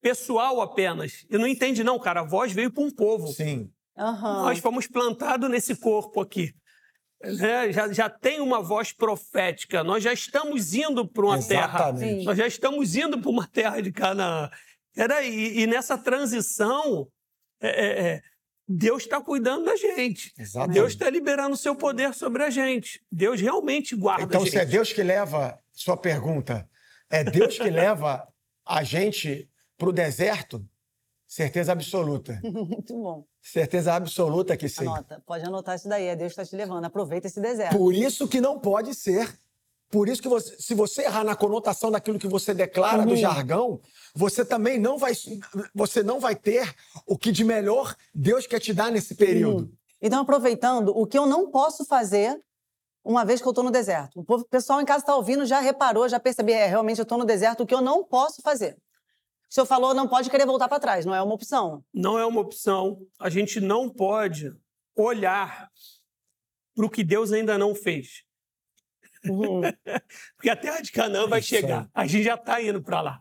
pessoal 0.00 0.60
apenas. 0.60 1.26
E 1.28 1.36
não 1.36 1.48
entende, 1.48 1.82
não, 1.82 1.98
cara. 1.98 2.20
A 2.20 2.24
voz 2.24 2.52
veio 2.52 2.70
para 2.70 2.84
um 2.84 2.90
povo. 2.90 3.28
Sim. 3.28 3.72
Aham. 3.96 4.42
Nós 4.42 4.58
fomos 4.58 4.86
plantados 4.86 5.48
nesse 5.50 5.74
corpo 5.76 6.20
aqui. 6.20 6.54
né? 7.22 7.72
Já, 7.72 7.92
já 7.92 8.10
tem 8.10 8.40
uma 8.40 8.60
voz 8.62 8.92
profética. 8.92 9.82
Nós 9.82 10.02
já 10.04 10.12
estamos 10.12 10.74
indo 10.74 11.06
para 11.06 11.24
uma 11.24 11.42
terra. 11.42 11.78
Exatamente. 11.78 12.18
Sim. 12.20 12.24
Nós 12.24 12.36
já 12.38 12.46
estamos 12.46 12.94
indo 12.96 13.18
para 13.20 13.30
uma 13.30 13.46
terra 13.46 13.80
de 13.80 13.90
Canaã. 13.92 14.50
Peraí, 14.94 15.58
e 15.58 15.66
nessa 15.66 15.96
transição, 15.98 17.08
é, 17.60 17.68
é, 17.68 18.08
é, 18.14 18.22
Deus 18.68 19.02
está 19.04 19.20
cuidando 19.20 19.64
da 19.66 19.76
gente. 19.76 20.32
Exatamente. 20.38 20.74
Deus 20.74 20.92
está 20.92 21.08
liberando 21.10 21.54
o 21.54 21.58
seu 21.58 21.74
poder 21.76 22.14
sobre 22.14 22.42
a 22.42 22.50
gente. 22.50 23.02
Deus 23.10 23.40
realmente 23.40 23.94
guarda 23.94 24.24
Então, 24.24 24.40
a 24.42 24.44
gente. 24.44 24.52
se 24.52 24.58
é 24.58 24.64
Deus 24.64 24.92
que 24.92 25.02
leva, 25.02 25.58
sua 25.72 25.96
pergunta, 25.96 26.68
é 27.10 27.22
Deus 27.24 27.56
que 27.58 27.70
leva 27.70 28.26
a 28.64 28.82
gente 28.82 29.48
para 29.78 29.88
o 29.88 29.92
deserto? 29.92 30.66
Certeza 31.36 31.72
absoluta. 31.72 32.40
Muito 32.42 32.94
bom. 32.94 33.26
Certeza 33.42 33.92
absoluta 33.92 34.56
que 34.56 34.70
sim. 34.70 34.86
Anota. 34.86 35.22
Pode 35.26 35.44
anotar 35.44 35.76
isso 35.76 35.86
daí. 35.86 36.06
É 36.06 36.16
Deus 36.16 36.32
que 36.32 36.40
está 36.40 36.50
te 36.50 36.56
levando. 36.56 36.86
Aproveita 36.86 37.26
esse 37.26 37.38
deserto. 37.38 37.76
Por 37.76 37.92
isso 37.92 38.26
que 38.26 38.40
não 38.40 38.58
pode 38.58 38.94
ser. 38.94 39.38
Por 39.90 40.08
isso 40.08 40.22
que 40.22 40.30
você, 40.30 40.56
se 40.58 40.74
você 40.74 41.02
errar 41.02 41.24
na 41.24 41.36
conotação 41.36 41.90
daquilo 41.90 42.18
que 42.18 42.26
você 42.26 42.54
declara 42.54 43.02
do 43.04 43.10
Uhum. 43.10 43.16
jargão, 43.16 43.80
você 44.14 44.46
também 44.46 44.78
não 44.78 44.96
vai, 44.96 45.12
você 45.74 46.02
não 46.02 46.18
vai 46.18 46.34
ter 46.34 46.74
o 47.06 47.18
que 47.18 47.30
de 47.30 47.44
melhor 47.44 47.94
Deus 48.14 48.46
quer 48.46 48.58
te 48.58 48.72
dar 48.72 48.90
nesse 48.90 49.14
período. 49.14 49.70
Então, 50.00 50.22
aproveitando, 50.22 50.88
o 50.96 51.06
que 51.06 51.18
eu 51.18 51.26
não 51.26 51.50
posso 51.50 51.84
fazer 51.84 52.40
uma 53.04 53.26
vez 53.26 53.42
que 53.42 53.46
eu 53.46 53.50
estou 53.50 53.62
no 53.62 53.70
deserto. 53.70 54.24
O 54.26 54.44
pessoal 54.46 54.80
em 54.80 54.86
casa 54.86 55.00
está 55.00 55.14
ouvindo, 55.14 55.44
já 55.44 55.60
reparou, 55.60 56.08
já 56.08 56.18
percebeu, 56.18 56.54
é, 56.56 56.66
realmente 56.66 56.98
eu 56.98 57.02
estou 57.04 57.18
no 57.18 57.26
deserto, 57.26 57.62
o 57.62 57.66
que 57.66 57.74
eu 57.74 57.82
não 57.82 58.02
posso 58.02 58.40
fazer. 58.40 58.76
O 59.48 59.54
senhor 59.54 59.66
falou, 59.66 59.94
não 59.94 60.08
pode 60.08 60.28
querer 60.28 60.44
voltar 60.46 60.68
para 60.68 60.80
trás, 60.80 61.04
não 61.04 61.14
é 61.14 61.22
uma 61.22 61.34
opção. 61.34 61.84
Não 61.94 62.18
é 62.18 62.26
uma 62.26 62.40
opção. 62.40 63.00
A 63.18 63.30
gente 63.30 63.60
não 63.60 63.88
pode 63.88 64.52
olhar 64.96 65.70
para 66.74 66.84
o 66.86 66.90
que 66.90 67.04
Deus 67.04 67.32
ainda 67.32 67.56
não 67.56 67.74
fez. 67.74 68.22
Uhum. 69.24 69.60
Porque 70.36 70.50
a 70.50 70.56
terra 70.56 70.80
de 70.80 70.92
Canaã 70.92 71.26
vai 71.26 71.40
Isso 71.40 71.48
chegar. 71.48 71.88
A 71.94 72.06
gente 72.06 72.24
já 72.24 72.34
está 72.34 72.60
indo 72.60 72.82
para 72.82 73.00
lá. 73.00 73.20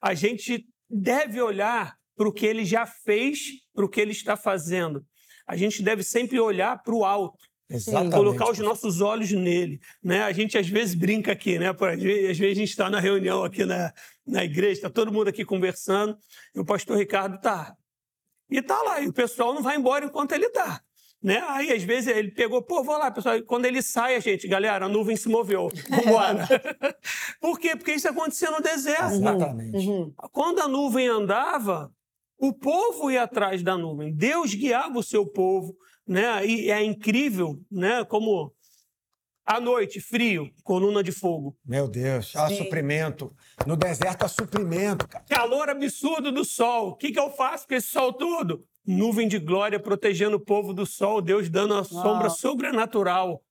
A 0.00 0.14
gente 0.14 0.66
deve 0.88 1.40
olhar 1.40 1.96
para 2.16 2.28
o 2.28 2.32
que 2.32 2.46
ele 2.46 2.64
já 2.64 2.84
fez, 2.86 3.40
para 3.74 3.84
o 3.84 3.88
que 3.88 4.00
ele 4.00 4.12
está 4.12 4.36
fazendo. 4.36 5.04
A 5.46 5.56
gente 5.56 5.82
deve 5.82 6.02
sempre 6.02 6.38
olhar 6.38 6.82
para 6.82 6.94
o 6.94 7.04
alto, 7.04 7.38
Exatamente. 7.70 8.12
colocar 8.14 8.50
os 8.50 8.58
nossos 8.58 9.00
olhos 9.00 9.32
nele. 9.32 9.80
Né? 10.02 10.22
A 10.22 10.32
gente 10.32 10.58
às 10.58 10.68
vezes 10.68 10.94
brinca 10.94 11.32
aqui, 11.32 11.58
né? 11.58 11.72
Por- 11.72 11.90
Às 11.90 12.02
vezes, 12.02 12.30
às 12.30 12.38
vezes 12.38 12.56
a 12.56 12.60
gente 12.60 12.70
está 12.70 12.90
na 12.90 13.00
reunião 13.00 13.44
aqui 13.44 13.64
na, 13.64 13.92
na 14.28 14.44
igreja, 14.44 14.74
está 14.74 14.90
todo 14.90 15.12
mundo 15.12 15.28
aqui 15.28 15.44
conversando, 15.44 16.16
e 16.54 16.60
o 16.60 16.64
pastor 16.64 16.96
Ricardo 16.96 17.36
está. 17.36 17.74
E 18.50 18.58
está 18.58 18.80
lá, 18.82 19.00
e 19.00 19.08
o 19.08 19.12
pessoal 19.12 19.54
não 19.54 19.62
vai 19.62 19.76
embora 19.76 20.04
enquanto 20.04 20.32
ele 20.32 20.46
está. 20.46 20.82
Né? 21.20 21.42
Aí, 21.48 21.72
às 21.72 21.82
vezes, 21.82 22.14
ele 22.14 22.30
pegou, 22.30 22.62
pô, 22.62 22.82
vou 22.84 22.96
lá, 22.96 23.10
pessoal. 23.10 23.36
E 23.36 23.42
Quando 23.42 23.64
ele 23.64 23.82
sai, 23.82 24.14
a 24.14 24.20
gente, 24.20 24.46
galera, 24.46 24.86
a 24.86 24.88
nuvem 24.88 25.16
se 25.16 25.28
moveu. 25.28 25.68
Vambora. 25.88 26.46
Por 27.40 27.58
quê? 27.58 27.74
Porque 27.74 27.92
isso 27.92 28.08
acontecia 28.08 28.50
no 28.50 28.60
deserto. 28.60 29.14
Exatamente. 29.14 29.88
Uhum. 29.88 30.12
Quando 30.30 30.60
a 30.60 30.68
nuvem 30.68 31.08
andava, 31.08 31.92
o 32.38 32.52
povo 32.52 33.10
ia 33.10 33.24
atrás 33.24 33.64
da 33.64 33.76
nuvem. 33.76 34.14
Deus 34.14 34.54
guiava 34.54 34.96
o 34.96 35.02
seu 35.02 35.26
povo, 35.26 35.76
né? 36.06 36.46
E 36.46 36.70
é 36.70 36.84
incrível, 36.84 37.60
né? 37.68 38.04
Como 38.04 38.54
à 39.48 39.58
noite, 39.58 39.98
frio, 39.98 40.50
coluna 40.62 41.02
de 41.02 41.10
fogo. 41.10 41.56
Meu 41.64 41.88
Deus, 41.88 42.36
há 42.36 42.48
Sim. 42.48 42.58
suprimento. 42.58 43.34
No 43.66 43.76
deserto 43.76 44.24
há 44.24 44.28
suprimento, 44.28 45.08
cara. 45.08 45.24
Calor 45.26 45.70
absurdo 45.70 46.30
do 46.30 46.44
sol. 46.44 46.90
O 46.90 46.96
que, 46.96 47.10
que 47.10 47.18
eu 47.18 47.30
faço 47.30 47.66
com 47.66 47.74
esse 47.74 47.88
sol 47.88 48.12
todo? 48.12 48.62
Nuvem 48.86 49.26
de 49.26 49.38
glória 49.38 49.80
protegendo 49.80 50.36
o 50.36 50.40
povo 50.40 50.74
do 50.74 50.84
sol, 50.84 51.22
Deus 51.22 51.48
dando 51.48 51.74
a 51.74 51.82
sombra 51.82 52.28
sobrenatural. 52.28 53.42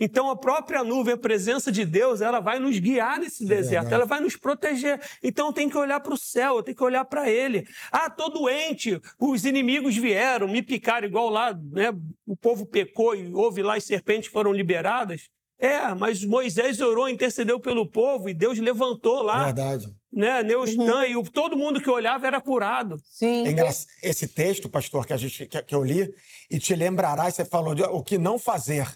Então 0.00 0.28
a 0.28 0.36
própria 0.36 0.82
nuvem, 0.82 1.14
a 1.14 1.18
presença 1.18 1.70
de 1.70 1.84
Deus, 1.84 2.20
ela 2.20 2.40
vai 2.40 2.58
nos 2.58 2.78
guiar 2.78 3.20
nesse 3.20 3.44
deserto, 3.44 3.82
verdade. 3.82 3.94
ela 3.94 4.06
vai 4.06 4.20
nos 4.20 4.36
proteger. 4.36 5.00
Então 5.22 5.52
tem 5.52 5.68
que 5.68 5.76
olhar 5.76 6.00
para 6.00 6.14
o 6.14 6.18
céu, 6.18 6.62
tem 6.62 6.74
que 6.74 6.82
olhar 6.82 7.04
para 7.04 7.30
Ele. 7.30 7.66
Ah, 7.92 8.10
tô 8.10 8.28
doente, 8.28 9.00
os 9.20 9.44
inimigos 9.44 9.96
vieram, 9.96 10.48
me 10.48 10.62
picaram 10.62 11.06
igual 11.06 11.28
lá, 11.28 11.52
né? 11.52 11.92
O 12.26 12.36
povo 12.36 12.66
pecou 12.66 13.14
e 13.14 13.32
houve 13.32 13.62
lá 13.62 13.76
as 13.76 13.84
serpentes 13.84 14.30
foram 14.30 14.52
liberadas. 14.52 15.28
É, 15.58 15.94
mas 15.94 16.24
Moisés 16.24 16.80
orou, 16.80 17.08
intercedeu 17.08 17.60
pelo 17.60 17.86
povo 17.86 18.28
e 18.28 18.34
Deus 18.34 18.58
levantou 18.58 19.22
lá, 19.22 19.44
Verdade. 19.46 19.94
né? 20.12 20.42
Neustã, 20.42 21.06
e 21.06 21.16
o- 21.16 21.22
todo 21.22 21.56
mundo 21.56 21.80
que 21.80 21.88
olhava 21.88 22.26
era 22.26 22.40
curado. 22.40 23.00
Sim. 23.04 23.44
É 23.46 23.70
Esse 24.02 24.26
texto, 24.28 24.68
pastor, 24.68 25.06
que, 25.06 25.12
a 25.12 25.16
gente, 25.16 25.46
que, 25.46 25.62
que 25.62 25.74
eu 25.74 25.84
li, 25.84 26.12
e 26.50 26.58
te 26.58 26.74
lembrarás, 26.74 27.34
você 27.34 27.44
falou 27.44 27.74
de 27.74 27.82
o 27.84 28.02
que 28.02 28.18
não 28.18 28.38
fazer. 28.38 28.86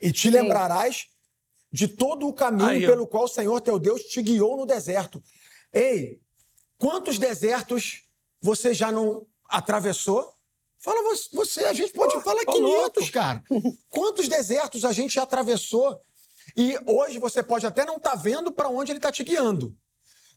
E 0.00 0.12
te 0.12 0.30
lembrarás 0.30 1.06
de 1.70 1.88
todo 1.88 2.26
o 2.28 2.32
caminho 2.32 2.68
Aí, 2.68 2.86
pelo 2.86 3.06
qual 3.06 3.24
o 3.24 3.28
Senhor 3.28 3.60
teu 3.60 3.78
Deus 3.78 4.02
te 4.04 4.22
guiou 4.22 4.56
no 4.56 4.64
deserto. 4.64 5.22
Ei, 5.72 6.20
quantos 6.78 7.18
desertos 7.18 8.04
você 8.40 8.72
já 8.72 8.90
não 8.92 9.26
atravessou? 9.50 10.32
Fala 10.80 11.02
você, 11.32 11.64
a 11.64 11.72
gente 11.72 11.92
pode 11.92 12.20
falar 12.22 12.42
ô 12.42 12.52
500, 12.52 12.62
louco. 12.62 13.12
cara. 13.12 13.42
Quantos 13.88 14.28
desertos 14.28 14.84
a 14.84 14.92
gente 14.92 15.14
já 15.14 15.24
atravessou? 15.24 16.00
E 16.56 16.78
hoje 16.86 17.18
você 17.18 17.42
pode 17.42 17.66
até 17.66 17.84
não 17.84 17.96
estar 17.96 18.10
tá 18.10 18.16
vendo 18.16 18.52
para 18.52 18.68
onde 18.68 18.92
ele 18.92 18.98
está 18.98 19.10
te 19.10 19.24
guiando. 19.24 19.76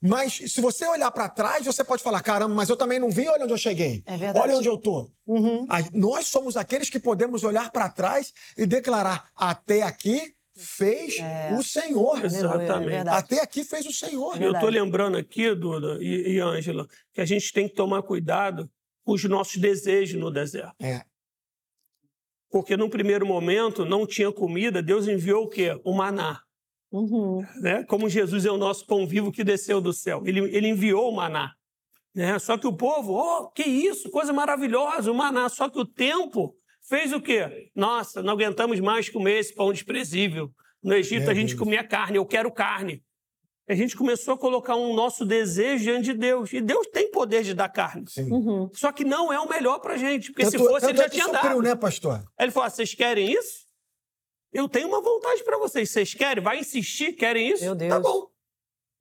Mas 0.01 0.33
se 0.33 0.59
você 0.59 0.87
olhar 0.87 1.11
para 1.11 1.29
trás, 1.29 1.63
você 1.63 1.83
pode 1.83 2.01
falar: 2.01 2.21
caramba, 2.21 2.55
mas 2.55 2.69
eu 2.69 2.75
também 2.75 2.99
não 2.99 3.11
vi, 3.11 3.27
olha 3.27 3.43
onde 3.43 3.53
eu 3.53 3.57
cheguei. 3.57 4.01
É 4.05 4.17
verdade. 4.17 4.39
Olha 4.39 4.57
onde 4.57 4.67
eu 4.67 4.75
estou. 4.75 5.11
Uhum. 5.27 5.67
Nós 5.93 6.27
somos 6.27 6.57
aqueles 6.57 6.89
que 6.89 6.99
podemos 6.99 7.43
olhar 7.43 7.69
para 7.71 7.87
trás 7.87 8.33
e 8.57 8.65
declarar: 8.65 9.29
até 9.35 9.83
aqui 9.83 10.33
fez 10.55 11.19
é. 11.19 11.55
o 11.57 11.63
Senhor. 11.63 12.25
Exatamente. 12.25 13.07
É 13.07 13.11
até 13.11 13.41
aqui 13.41 13.63
fez 13.63 13.85
o 13.85 13.93
Senhor. 13.93 14.41
É 14.41 14.45
eu 14.45 14.53
estou 14.53 14.69
lembrando 14.69 15.17
aqui, 15.17 15.53
Duda 15.53 15.99
e, 16.01 16.39
Ângela, 16.39 16.87
que 17.13 17.21
a 17.21 17.25
gente 17.25 17.53
tem 17.53 17.69
que 17.69 17.75
tomar 17.75 18.01
cuidado 18.01 18.67
os 19.05 19.23
nossos 19.25 19.57
desejos 19.57 20.19
no 20.19 20.31
deserto. 20.31 20.75
É. 20.81 21.03
Porque 22.49 22.75
num 22.75 22.89
primeiro 22.89 23.25
momento 23.25 23.85
não 23.85 24.05
tinha 24.05 24.31
comida, 24.31 24.81
Deus 24.81 25.07
enviou 25.07 25.45
o 25.45 25.49
quê? 25.49 25.79
O 25.83 25.93
maná. 25.93 26.41
Uhum. 26.91 27.45
Né? 27.61 27.83
Como 27.85 28.09
Jesus 28.09 28.45
é 28.45 28.51
o 28.51 28.57
nosso 28.57 28.85
pão 28.85 29.07
vivo 29.07 29.31
que 29.31 29.43
desceu 29.43 29.79
do 29.79 29.93
céu. 29.93 30.21
Ele, 30.25 30.41
ele 30.55 30.67
enviou 30.67 31.09
o 31.09 31.15
maná. 31.15 31.53
Né? 32.13 32.37
Só 32.39 32.57
que 32.57 32.67
o 32.67 32.75
povo, 32.75 33.13
oh, 33.13 33.49
que 33.51 33.63
isso, 33.63 34.09
coisa 34.11 34.33
maravilhosa, 34.33 35.09
o 35.09 35.15
maná. 35.15 35.47
Só 35.47 35.69
que 35.69 35.79
o 35.79 35.85
tempo 35.85 36.53
fez 36.81 37.13
o 37.13 37.21
quê? 37.21 37.71
Nossa, 37.73 38.21
não 38.21 38.33
aguentamos 38.33 38.79
mais 38.81 39.07
comer 39.07 39.39
esse 39.39 39.55
pão 39.55 39.71
desprezível. 39.71 40.51
No 40.83 40.93
Egito 40.93 41.29
a 41.29 41.33
gente 41.33 41.55
comia 41.55 41.87
carne, 41.87 42.17
eu 42.17 42.25
quero 42.25 42.51
carne. 42.51 43.01
A 43.71 43.75
gente 43.75 43.95
começou 43.95 44.33
a 44.33 44.37
colocar 44.37 44.75
um 44.75 44.93
nosso 44.93 45.25
desejo 45.25 45.85
diante 45.85 46.07
de 46.07 46.13
Deus. 46.13 46.51
E 46.51 46.59
Deus 46.59 46.85
tem 46.87 47.09
poder 47.09 47.41
de 47.41 47.53
dar 47.53 47.69
carne. 47.69 48.03
Uhum. 48.17 48.69
Só 48.73 48.91
que 48.91 49.05
não 49.05 49.31
é 49.31 49.39
o 49.39 49.47
melhor 49.47 49.79
pra 49.79 49.95
gente. 49.95 50.33
Porque 50.33 50.43
tanto, 50.43 50.51
se 50.51 50.57
fosse, 50.57 50.87
ele 50.87 50.97
já 50.97 51.05
é 51.05 51.09
tinha 51.09 51.29
dado. 51.29 51.61
né, 51.61 51.73
pastor? 51.73 52.15
Aí 52.37 52.47
ele 52.47 52.51
falou: 52.51 52.67
ah, 52.67 52.69
vocês 52.69 52.93
querem 52.93 53.31
isso? 53.31 53.65
Eu 54.51 54.67
tenho 54.67 54.89
uma 54.89 55.01
vontade 55.01 55.41
para 55.45 55.57
vocês. 55.57 55.89
Vocês 55.89 56.13
querem? 56.13 56.43
Vai 56.43 56.59
insistir? 56.59 57.13
Querem 57.13 57.47
isso? 57.47 57.63
Meu 57.63 57.73
Deus. 57.73 57.93
Tá 57.93 57.99
bom. 58.01 58.27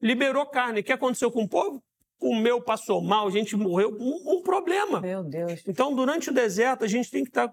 Liberou 0.01 0.47
carne. 0.47 0.83
O 0.83 0.85
que 0.85 0.93
aconteceu 0.93 1.33
com 1.33 1.43
o 1.43 1.49
povo? 1.49 1.83
Comeu, 2.17 2.63
passou 2.63 3.03
mal, 3.03 3.27
a 3.27 3.31
gente 3.33 3.57
morreu. 3.57 3.91
Um, 3.99 4.37
um 4.37 4.43
problema. 4.43 5.01
Meu 5.01 5.25
Deus. 5.25 5.65
Então, 5.67 5.93
durante 5.97 6.31
o 6.31 6.33
deserto, 6.33 6.85
a 6.85 6.89
gente 6.89 7.11
tem 7.11 7.25
que 7.25 7.31
estar 7.31 7.53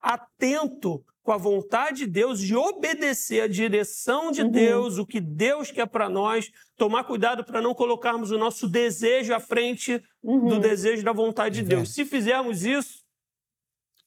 atento 0.00 1.04
com 1.22 1.32
a 1.32 1.36
vontade 1.36 1.98
de 1.98 2.06
Deus, 2.06 2.40
de 2.40 2.56
obedecer 2.56 3.42
a 3.42 3.48
direção 3.48 4.30
de 4.30 4.42
uhum. 4.42 4.50
Deus, 4.50 4.96
o 4.96 5.06
que 5.06 5.20
Deus 5.20 5.70
quer 5.70 5.86
para 5.86 6.08
nós, 6.08 6.50
tomar 6.76 7.04
cuidado 7.04 7.44
para 7.44 7.60
não 7.60 7.74
colocarmos 7.74 8.30
o 8.30 8.38
nosso 8.38 8.66
desejo 8.66 9.34
à 9.34 9.40
frente 9.40 10.02
uhum. 10.22 10.46
do 10.46 10.58
desejo 10.58 11.04
da 11.04 11.12
vontade 11.12 11.56
de 11.56 11.68
Deus. 11.68 11.92
Se 11.92 12.04
fizermos 12.06 12.64
isso, 12.64 13.04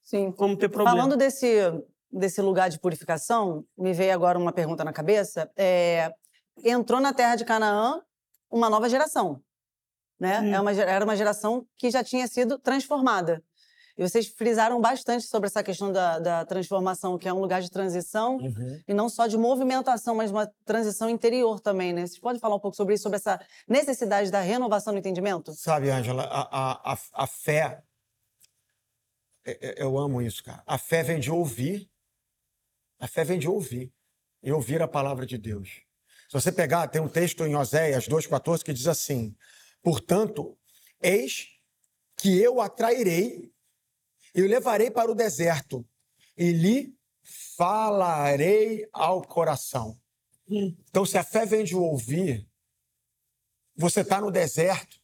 Sim. 0.04 0.34
vamos 0.36 0.58
ter 0.58 0.70
problema. 0.70 0.98
Falando 0.98 1.16
desse 1.16 1.72
desse 2.12 2.42
lugar 2.42 2.70
de 2.70 2.80
purificação, 2.80 3.66
me 3.78 3.94
veio 3.94 4.14
agora 4.14 4.38
uma 4.38 4.52
pergunta 4.52 4.84
na 4.84 4.92
cabeça. 4.92 5.50
É, 5.56 6.12
entrou 6.64 7.00
na 7.00 7.14
terra 7.14 7.36
de 7.36 7.46
Canaã 7.46 8.02
uma 8.50 8.70
nova 8.70 8.90
geração. 8.90 9.42
Né? 10.20 10.42
Hum. 10.42 10.54
É 10.54 10.60
uma, 10.60 10.72
era 10.74 11.06
uma 11.06 11.16
geração 11.16 11.66
que 11.78 11.90
já 11.90 12.04
tinha 12.04 12.28
sido 12.28 12.60
transformada. 12.60 13.42
E 13.98 14.08
vocês 14.08 14.28
frisaram 14.28 14.80
bastante 14.80 15.26
sobre 15.26 15.48
essa 15.48 15.64
questão 15.64 15.92
da, 15.92 16.20
da 16.20 16.46
transformação, 16.46 17.18
que 17.18 17.28
é 17.28 17.34
um 17.34 17.40
lugar 17.40 17.62
de 17.62 17.70
transição, 17.70 18.38
uhum. 18.38 18.80
e 18.88 18.94
não 18.94 19.10
só 19.10 19.28
de 19.28 19.38
movimentação, 19.38 20.16
mas 20.16 20.32
uma 20.32 20.52
transição 20.66 21.10
interior 21.10 21.60
também, 21.60 21.94
né? 21.94 22.08
Vocês 22.08 22.20
podem 22.20 22.40
falar 22.40 22.56
um 22.56 22.60
pouco 22.60 22.78
sobre 22.78 22.96
isso, 22.96 23.04
sobre 23.04 23.18
essa 23.18 23.40
necessidade 23.68 24.32
da 24.32 24.42
renovação 24.42 24.94
do 24.94 25.00
entendimento? 25.00 25.54
Sabe, 25.54 25.90
Ângela, 25.90 26.24
a, 26.24 26.94
a, 26.94 26.98
a 27.14 27.28
fé, 27.28 27.82
eu 29.78 29.98
amo 29.98 30.22
isso, 30.22 30.44
cara. 30.44 30.64
A 30.66 30.78
fé 30.78 31.04
vem 31.04 31.20
de 31.20 31.32
ouvir 31.32 31.92
a 33.02 33.08
fé 33.08 33.24
vem 33.24 33.40
de 33.40 33.50
ouvir 33.50 33.92
e 34.44 34.52
ouvir 34.52 34.80
a 34.80 34.88
palavra 34.88 35.26
de 35.26 35.36
Deus. 35.36 35.82
Se 36.30 36.34
você 36.34 36.52
pegar, 36.52 36.88
tem 36.88 37.02
um 37.02 37.10
texto 37.10 37.44
em 37.44 37.56
Oséias 37.56 38.08
2,14 38.08 38.62
que 38.62 38.72
diz 38.72 38.86
assim: 38.86 39.36
Portanto, 39.82 40.56
eis 41.02 41.48
que 42.16 42.40
eu 42.40 42.62
atrairei 42.62 43.52
e 44.34 44.42
o 44.42 44.48
levarei 44.48 44.90
para 44.90 45.12
o 45.12 45.16
deserto 45.16 45.86
e 46.38 46.52
lhe 46.52 46.96
falarei 47.58 48.88
ao 48.92 49.22
coração. 49.22 49.98
Hum. 50.50 50.76
Então, 50.90 51.06
se 51.06 51.18
a 51.18 51.24
fé 51.24 51.46
vem 51.46 51.64
de 51.64 51.76
ouvir, 51.76 52.48
você 53.76 54.02
está 54.02 54.20
no 54.20 54.32
deserto, 54.32 55.00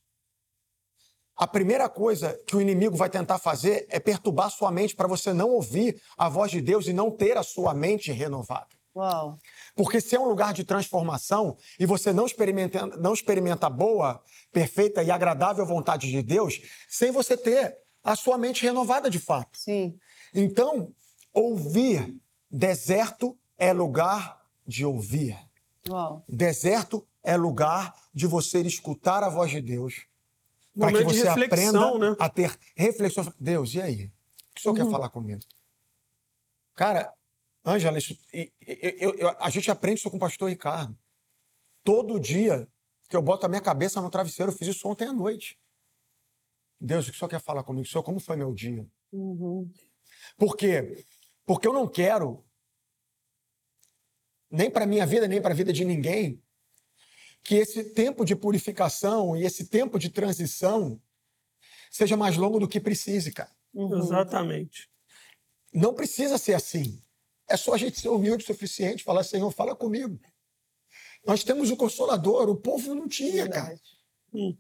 a 1.36 1.46
primeira 1.46 1.88
coisa 1.88 2.34
que 2.48 2.56
o 2.56 2.62
inimigo 2.62 2.98
vai 2.98 3.10
tentar 3.10 3.38
fazer 3.38 3.86
é 3.90 4.00
perturbar 4.00 4.50
sua 4.50 4.72
mente 4.72 4.96
para 4.96 5.08
você 5.08 5.34
não 5.34 5.50
ouvir 5.52 6.02
a 6.18 6.28
voz 6.28 6.50
de 6.50 6.60
Deus 6.60 6.88
e 6.88 6.94
não 6.94 7.12
ter 7.12 7.38
a 7.38 7.44
sua 7.44 7.76
mente 7.76 8.12
renovada. 8.12 8.76
Uau. 8.96 9.38
Porque 9.76 10.02
se 10.02 10.16
é 10.16 10.20
um 10.20 10.28
lugar 10.28 10.52
de 10.52 10.64
transformação 10.64 11.56
e 11.80 11.86
você 11.86 12.12
não 12.12 12.26
experimenta, 12.26 12.88
não 12.88 13.14
experimenta 13.14 13.70
boa, 13.70 14.20
perfeita 14.52 15.04
e 15.04 15.12
agradável 15.12 15.64
vontade 15.64 16.10
de 16.10 16.24
Deus, 16.24 16.60
sem 16.90 17.12
você 17.12 17.38
ter 17.38 17.78
a 18.08 18.16
sua 18.16 18.38
mente 18.38 18.64
renovada 18.64 19.10
de 19.10 19.20
fato. 19.20 19.58
Sim. 19.58 20.00
Então, 20.34 20.94
ouvir, 21.34 22.16
deserto 22.50 23.38
é 23.58 23.74
lugar 23.74 24.42
de 24.66 24.86
ouvir. 24.86 25.38
Uau. 25.90 26.24
Deserto 26.28 27.06
é 27.22 27.36
lugar 27.36 27.94
de 28.14 28.26
você 28.26 28.62
escutar 28.62 29.24
a 29.24 29.30
voz 29.30 29.52
de 29.52 29.62
Deus 29.62 30.06
para 30.80 30.94
que 30.94 31.04
você 31.04 31.28
aprenda 31.28 31.98
né? 31.98 32.16
a 32.18 32.30
ter 32.30 32.58
reflexões. 32.76 33.30
Deus, 33.38 33.74
e 33.74 33.82
aí? 33.82 34.06
O 34.06 34.54
que 34.54 34.60
o 34.60 34.62
senhor 34.62 34.78
uhum. 34.78 34.86
quer 34.86 34.92
falar 34.92 35.10
comigo? 35.10 35.42
Cara, 36.76 37.14
Ângela, 37.66 37.98
a 39.40 39.50
gente 39.50 39.70
aprende 39.70 40.00
isso 40.00 40.10
com 40.10 40.16
o 40.16 40.20
pastor 40.20 40.50
Ricardo. 40.50 40.98
Todo 41.84 42.20
dia 42.20 42.68
que 43.10 43.18
eu 43.18 43.22
boto 43.22 43.46
a 43.46 43.50
minha 43.50 43.62
cabeça 43.62 44.00
no 44.00 44.10
travesseiro, 44.10 44.52
eu 44.54 44.56
fiz 44.56 44.70
isso 44.70 44.88
ontem 44.88 45.10
à 45.10 45.14
noite. 45.14 45.60
Deus, 46.80 47.08
o 47.08 47.12
que 47.12 47.16
o 47.16 47.20
senhor 47.20 47.30
quer 47.30 47.42
falar 47.42 47.64
comigo? 47.64 47.88
Senhor, 47.88 48.04
como 48.04 48.20
foi 48.20 48.36
meu 48.36 48.54
dia? 48.54 48.88
Uhum. 49.12 49.72
Por 50.38 50.56
quê? 50.56 51.06
Porque 51.46 51.68
eu 51.68 51.74
não 51.74 51.88
quero, 51.88 52.46
nem 54.50 54.70
para 54.70 54.86
minha 54.86 55.06
vida, 55.06 55.28
nem 55.28 55.42
para 55.42 55.54
a 55.54 55.58
vida 55.58 55.74
de 55.74 55.84
ninguém, 55.84 56.42
que 57.44 57.56
esse 57.56 57.94
tempo 57.94 58.26
de 58.26 58.36
purificação 58.36 59.36
e 59.36 59.44
esse 59.44 59.68
tempo 59.68 59.98
de 59.98 60.10
transição 60.10 61.02
seja 61.90 62.18
mais 62.18 62.36
longo 62.36 62.60
do 62.60 62.68
que 62.68 62.80
precise, 62.80 63.32
cara. 63.32 63.56
Uhum. 63.74 63.98
Exatamente. 64.00 64.90
Não 65.74 65.94
precisa 65.94 66.38
ser 66.38 66.54
assim. 66.54 67.02
É 67.50 67.56
só 67.56 67.74
a 67.74 67.78
gente 67.78 68.00
ser 68.00 68.10
humilde 68.10 68.44
o 68.44 68.48
suficiente, 68.48 69.04
falar, 69.04 69.24
Senhor, 69.24 69.50
fala 69.52 69.76
comigo. 69.76 70.20
Nós 71.26 71.44
temos 71.44 71.72
o 71.72 71.78
Consolador, 71.78 72.50
o 72.50 72.56
povo 72.56 72.94
não 72.94 73.08
tinha, 73.08 73.50
cara. 73.50 73.80
Hum. 74.34 74.58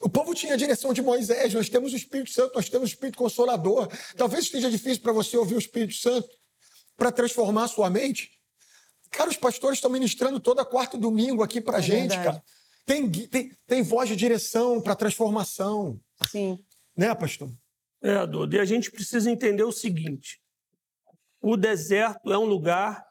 O 0.00 0.08
povo 0.08 0.34
tinha 0.34 0.54
a 0.54 0.56
direção 0.56 0.92
de 0.92 1.00
Moisés, 1.00 1.54
nós 1.54 1.68
temos 1.68 1.92
o 1.92 1.96
Espírito 1.96 2.30
Santo, 2.30 2.54
nós 2.54 2.68
temos 2.68 2.90
o 2.90 2.92
Espírito 2.92 3.16
Consolador. 3.16 3.88
Talvez 4.16 4.44
esteja 4.44 4.70
difícil 4.70 5.02
para 5.02 5.12
você 5.12 5.36
ouvir 5.36 5.54
o 5.54 5.58
Espírito 5.58 5.94
Santo 5.94 6.28
para 6.96 7.10
transformar 7.10 7.64
a 7.64 7.68
sua 7.68 7.88
mente. 7.88 8.30
Cara, 9.10 9.30
os 9.30 9.36
pastores 9.36 9.78
estão 9.78 9.90
ministrando 9.90 10.38
toda 10.38 10.64
quarta 10.64 10.96
e 10.96 11.00
domingo 11.00 11.42
aqui 11.42 11.60
pra 11.60 11.78
é 11.78 11.82
gente, 11.82 12.10
verdade. 12.10 12.24
cara. 12.24 12.44
Tem, 12.84 13.10
tem, 13.10 13.52
tem 13.66 13.82
voz 13.82 14.08
de 14.08 14.16
direção 14.16 14.80
para 14.80 14.94
transformação. 14.94 15.98
Sim. 16.30 16.58
Né, 16.96 17.14
pastor? 17.14 17.50
É, 18.02 18.26
Duda, 18.26 18.56
e 18.56 18.60
a 18.60 18.64
gente 18.64 18.90
precisa 18.90 19.30
entender 19.30 19.64
o 19.64 19.72
seguinte: 19.72 20.40
o 21.40 21.56
deserto 21.56 22.32
é 22.32 22.38
um 22.38 22.44
lugar 22.44 23.04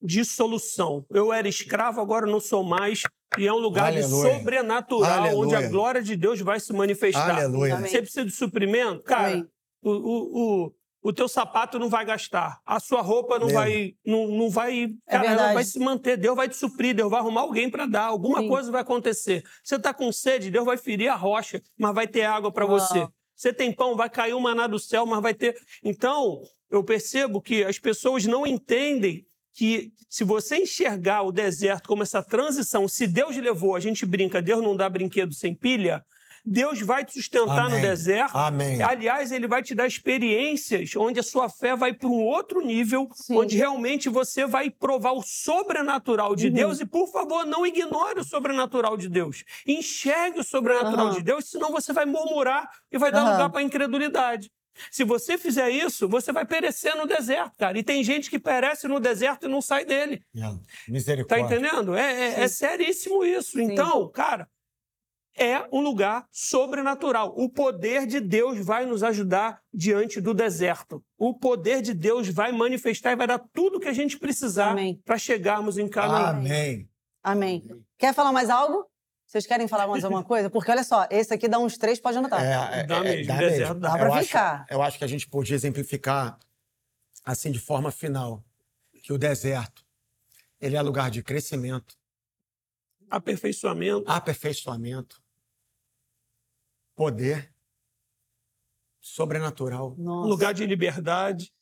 de 0.00 0.24
solução. 0.24 1.04
Eu 1.10 1.32
era 1.32 1.48
escravo, 1.48 2.00
agora 2.00 2.26
não 2.26 2.40
sou 2.40 2.64
mais. 2.64 3.02
E 3.38 3.46
é 3.46 3.52
um 3.52 3.58
lugar 3.58 3.86
Aleluia. 3.86 4.32
de 4.32 4.38
sobrenatural, 4.38 5.20
Aleluia. 5.20 5.38
onde 5.38 5.54
a 5.54 5.68
glória 5.68 6.02
de 6.02 6.16
Deus 6.16 6.40
vai 6.40 6.58
se 6.58 6.72
manifestar. 6.72 7.38
Aleluia. 7.38 7.76
Você 7.76 8.02
precisa 8.02 8.24
de 8.24 8.32
suprimento? 8.32 9.02
Cara, 9.04 9.46
o, 9.82 9.90
o, 9.90 10.64
o, 10.66 10.72
o 11.02 11.12
teu 11.12 11.28
sapato 11.28 11.78
não 11.78 11.88
vai 11.88 12.04
gastar, 12.04 12.60
a 12.66 12.80
sua 12.80 13.00
roupa 13.00 13.38
não 13.38 13.48
vai, 13.48 13.94
não, 14.04 14.28
não 14.28 14.50
vai, 14.50 14.84
é 15.06 15.12
cara, 15.12 15.26
ela 15.26 15.52
vai 15.54 15.64
se 15.64 15.78
manter, 15.78 16.16
Deus 16.16 16.36
vai 16.36 16.48
te 16.48 16.56
suprir, 16.56 16.94
Deus 16.94 17.10
vai 17.10 17.20
arrumar 17.20 17.42
alguém 17.42 17.70
para 17.70 17.86
dar, 17.86 18.06
alguma 18.06 18.40
Sim. 18.40 18.48
coisa 18.48 18.72
vai 18.72 18.82
acontecer. 18.82 19.44
Você 19.62 19.76
está 19.76 19.94
com 19.94 20.10
sede, 20.12 20.50
Deus 20.50 20.64
vai 20.64 20.76
ferir 20.76 21.08
a 21.08 21.14
rocha, 21.14 21.62
mas 21.78 21.94
vai 21.94 22.06
ter 22.06 22.24
água 22.24 22.50
para 22.52 22.66
você. 22.66 23.06
Você 23.34 23.54
tem 23.54 23.72
pão, 23.72 23.96
vai 23.96 24.10
cair 24.10 24.34
um 24.34 24.40
maná 24.40 24.66
do 24.66 24.78
céu, 24.78 25.06
mas 25.06 25.22
vai 25.22 25.32
ter. 25.32 25.56
Então, 25.82 26.42
eu 26.70 26.84
percebo 26.84 27.40
que 27.40 27.64
as 27.64 27.78
pessoas 27.78 28.26
não 28.26 28.46
entendem 28.46 29.24
que 29.60 29.92
se 30.08 30.24
você 30.24 30.56
enxergar 30.56 31.20
o 31.20 31.30
deserto 31.30 31.86
como 31.86 32.02
essa 32.02 32.22
transição, 32.22 32.88
se 32.88 33.06
Deus 33.06 33.36
levou, 33.36 33.76
a 33.76 33.80
gente 33.80 34.06
brinca, 34.06 34.40
Deus 34.40 34.64
não 34.64 34.74
dá 34.74 34.88
brinquedo 34.88 35.34
sem 35.34 35.54
pilha, 35.54 36.02
Deus 36.42 36.80
vai 36.80 37.04
te 37.04 37.12
sustentar 37.12 37.66
Amém. 37.66 37.76
no 37.76 37.82
deserto. 37.82 38.34
Amém. 38.34 38.80
Aliás, 38.80 39.30
ele 39.30 39.46
vai 39.46 39.62
te 39.62 39.74
dar 39.74 39.86
experiências 39.86 40.96
onde 40.96 41.20
a 41.20 41.22
sua 41.22 41.50
fé 41.50 41.76
vai 41.76 41.92
para 41.92 42.08
um 42.08 42.24
outro 42.24 42.62
nível, 42.62 43.06
Sim. 43.12 43.36
onde 43.36 43.58
realmente 43.58 44.08
você 44.08 44.46
vai 44.46 44.70
provar 44.70 45.12
o 45.12 45.20
sobrenatural 45.22 46.34
de 46.34 46.46
uhum. 46.46 46.54
Deus. 46.54 46.80
E, 46.80 46.86
por 46.86 47.12
favor, 47.12 47.44
não 47.44 47.66
ignore 47.66 48.20
o 48.20 48.24
sobrenatural 48.24 48.96
de 48.96 49.10
Deus. 49.10 49.44
Enxergue 49.66 50.40
o 50.40 50.44
sobrenatural 50.44 51.08
uhum. 51.08 51.12
de 51.12 51.22
Deus, 51.22 51.50
senão 51.50 51.70
você 51.70 51.92
vai 51.92 52.06
murmurar 52.06 52.66
e 52.90 52.96
vai 52.96 53.12
dar 53.12 53.26
uhum. 53.26 53.32
lugar 53.32 53.50
para 53.50 53.60
a 53.60 53.62
incredulidade. 53.64 54.50
Se 54.90 55.04
você 55.04 55.36
fizer 55.36 55.70
isso, 55.70 56.08
você 56.08 56.32
vai 56.32 56.44
perecer 56.44 56.96
no 56.96 57.06
deserto, 57.06 57.56
cara. 57.58 57.78
E 57.78 57.82
tem 57.82 58.02
gente 58.02 58.30
que 58.30 58.38
perece 58.38 58.88
no 58.88 59.00
deserto 59.00 59.46
e 59.46 59.48
não 59.48 59.60
sai 59.60 59.84
dele. 59.84 60.22
É. 60.34 60.90
Misericórdia. 60.90 61.46
Tá 61.46 61.54
entendendo? 61.56 61.94
É, 61.94 62.12
é, 62.12 62.40
é 62.42 62.48
seríssimo 62.48 63.24
isso. 63.24 63.52
Sim. 63.52 63.64
Então, 63.64 64.08
cara, 64.10 64.48
é 65.36 65.66
um 65.72 65.80
lugar 65.80 66.26
sobrenatural. 66.30 67.32
O 67.36 67.48
poder 67.48 68.06
de 68.06 68.20
Deus 68.20 68.58
vai 68.64 68.84
nos 68.84 69.02
ajudar 69.02 69.60
diante 69.72 70.20
do 70.20 70.34
deserto. 70.34 71.02
O 71.18 71.34
poder 71.34 71.80
de 71.82 71.94
Deus 71.94 72.28
vai 72.28 72.52
manifestar 72.52 73.12
e 73.12 73.16
vai 73.16 73.26
dar 73.26 73.38
tudo 73.52 73.76
o 73.76 73.80
que 73.80 73.88
a 73.88 73.92
gente 73.92 74.18
precisar 74.18 74.72
Amém. 74.72 75.00
para 75.04 75.18
chegarmos 75.18 75.78
em 75.78 75.88
Canaã. 75.88 76.30
Amém. 76.30 76.88
Amém. 77.22 77.68
Quer 77.98 78.14
falar 78.14 78.32
mais 78.32 78.50
algo? 78.50 78.89
Vocês 79.30 79.46
querem 79.46 79.68
falar 79.68 79.86
mais 79.86 80.02
alguma 80.02 80.24
coisa? 80.24 80.50
Porque 80.50 80.72
olha 80.72 80.82
só, 80.82 81.06
esse 81.08 81.32
aqui 81.32 81.46
dá 81.46 81.56
uns 81.60 81.78
três, 81.78 82.00
pode 82.00 82.18
anotar. 82.18 82.42
É, 82.42 82.80
é, 82.80 82.82
Dá 82.84 82.96
é, 82.96 83.00
mesmo, 83.02 83.26
dá 83.28 83.36
deserto 83.38 83.58
mesmo. 83.68 83.80
dá 83.80 83.92
pra 83.96 84.06
eu 84.08 84.12
acho- 84.14 84.26
ficar. 84.26 84.66
eu 84.68 84.82
acho 84.82 84.98
que 84.98 85.04
a 85.04 85.06
gente 85.06 85.28
podia 85.28 85.54
exemplificar 85.54 86.36
assim 87.24 87.52
de 87.52 87.60
forma 87.60 87.92
final 87.92 88.44
que 89.04 89.12
o 89.12 89.18
deserto 89.18 89.86
ele 90.60 90.74
é 90.74 90.82
lugar 90.82 91.12
de 91.12 91.22
crescimento, 91.22 91.96
Aperfeiçoamento. 93.08 94.10
aperfeiçoamento, 94.10 95.22
poder 96.96 97.54
sobrenatural, 99.00 99.94
Nossa. 99.96 100.28
Lugar 100.28 100.52
de 100.52 100.66
liberdade. 100.66 101.54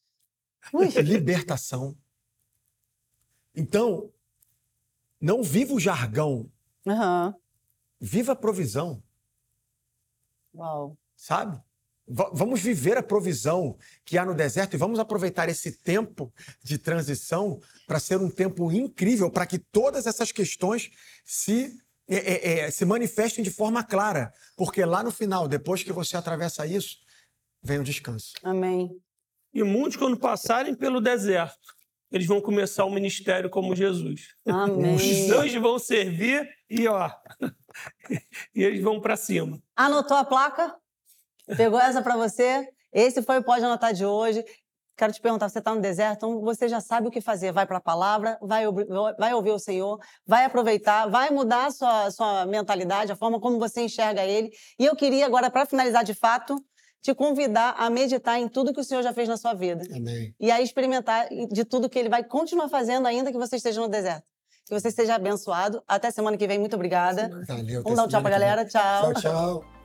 Ui, 0.73 0.89
libertação. 1.05 1.95
Então, 3.55 4.11
não 5.21 5.43
viva 5.43 5.75
o 5.75 5.79
jargão, 5.81 6.51
aham. 6.87 7.35
Viva 8.01 8.33
a 8.33 8.37
provisão. 8.37 9.03
Uau. 10.55 10.97
sabe? 11.17 11.61
Va- 12.07 12.31
vamos 12.33 12.61
viver 12.61 12.97
a 12.97 13.03
provisão 13.03 13.77
que 14.05 14.17
há 14.17 14.25
no 14.25 14.35
deserto 14.35 14.75
e 14.75 14.79
vamos 14.79 14.99
aproveitar 14.99 15.49
esse 15.49 15.73
tempo 15.73 16.33
de 16.63 16.79
transição 16.79 17.61
para 17.87 18.01
ser 18.01 18.19
um 18.19 18.31
tempo 18.31 18.73
incrível, 18.73 19.31
para 19.31 19.47
que 19.47 19.59
todas 19.59 20.07
essas 20.07 20.33
questões 20.33 20.91
se, 21.25 21.77
é, 22.09 22.17
é, 22.17 22.59
é, 22.61 22.71
se 22.71 22.85
manifestem 22.87 23.45
de 23.45 23.51
forma 23.51 23.85
clara. 23.85 24.33
Porque 24.57 24.85
lá 24.85 25.03
no 25.03 25.11
final, 25.11 25.47
depois 25.47 25.83
que 25.83 25.93
você 25.93 26.17
atravessa 26.17 26.67
isso, 26.67 26.97
vem 27.63 27.79
o 27.79 27.85
descanso. 27.85 28.33
Amém. 28.43 28.91
E 29.53 29.63
muitos, 29.63 29.97
quando 29.97 30.19
passarem 30.19 30.75
pelo 30.75 31.01
deserto, 31.01 31.77
eles 32.11 32.27
vão 32.27 32.41
começar 32.41 32.87
o 32.87 32.91
ministério 32.91 33.51
como 33.51 33.77
Jesus. 33.77 34.29
Amém. 34.47 34.95
Os 34.95 35.31
anjos 35.31 35.61
vão 35.61 35.79
servir 35.79 36.49
e, 36.71 36.89
ó, 36.89 37.11
e 38.55 38.63
eles 38.63 38.83
vão 38.83 39.01
para 39.01 39.17
cima. 39.17 39.61
Anotou 39.77 40.17
a 40.17 40.25
placa? 40.25 40.75
Pegou 41.57 41.81
essa 41.81 42.03
pra 42.03 42.17
você? 42.17 42.69
Esse 42.93 43.23
foi 43.23 43.39
o 43.39 43.43
Pode 43.43 43.65
Anotar 43.65 43.93
de 43.93 44.05
hoje. 44.05 44.45
Quero 44.97 45.13
te 45.13 45.21
perguntar, 45.21 45.49
você 45.49 45.61
está 45.61 45.73
no 45.73 45.81
deserto, 45.81 46.17
então 46.17 46.41
você 46.41 46.69
já 46.69 46.81
sabe 46.81 47.07
o 47.07 47.11
que 47.11 47.21
fazer. 47.21 47.53
Vai 47.53 47.65
para 47.65 47.79
a 47.79 47.81
palavra, 47.81 48.37
vai, 48.43 48.65
vai 49.17 49.33
ouvir 49.33 49.53
o 49.53 49.59
Senhor, 49.59 50.01
vai 50.27 50.45
aproveitar, 50.45 51.07
vai 51.07 51.31
mudar 51.31 51.67
a 51.67 51.71
sua, 51.71 52.11
sua 52.11 52.47
mentalidade, 52.47 53.13
a 53.13 53.17
forma 53.17 53.39
como 53.39 53.61
você 53.61 53.83
enxerga 53.83 54.25
Ele. 54.25 54.51
E 54.77 54.85
eu 54.85 54.97
queria 54.97 55.25
agora, 55.25 55.51
para 55.51 55.67
finalizar 55.67 56.03
de 56.03 56.15
fato, 56.15 56.57
te 57.01 57.15
convidar 57.15 57.77
a 57.79 57.89
meditar 57.89 58.41
em 58.41 58.49
tudo 58.49 58.73
que 58.75 58.81
o 58.81 58.85
Senhor 58.85 59.03
já 59.03 59.13
fez 59.13 59.29
na 59.29 59.37
sua 59.37 59.55
vida. 59.55 59.85
Amém. 59.95 60.35
E 60.41 60.51
a 60.51 60.61
experimentar 60.61 61.29
de 61.29 61.65
tudo 61.65 61.89
que 61.89 61.99
Ele 61.99 62.09
vai 62.09 62.25
continuar 62.25 62.69
fazendo, 62.69 63.07
ainda 63.07 63.31
que 63.31 63.39
você 63.39 63.55
esteja 63.55 63.81
no 63.81 63.89
deserto. 63.89 64.27
Que 64.69 64.79
você 64.79 64.91
seja 64.91 65.15
abençoado. 65.15 65.83
Até 65.89 66.11
semana 66.11 66.37
que 66.37 66.47
vem. 66.47 66.59
Muito 66.59 66.77
obrigada. 66.77 67.31
Valeu. 67.47 67.83
Vamos 67.83 67.97
dar 67.97 68.05
um 68.05 68.09
tchau 68.09 68.21
pra 68.21 68.31
galera. 68.31 68.67
Tchau. 68.67 69.15
Tchau, 69.15 69.23
tchau. 69.23 69.78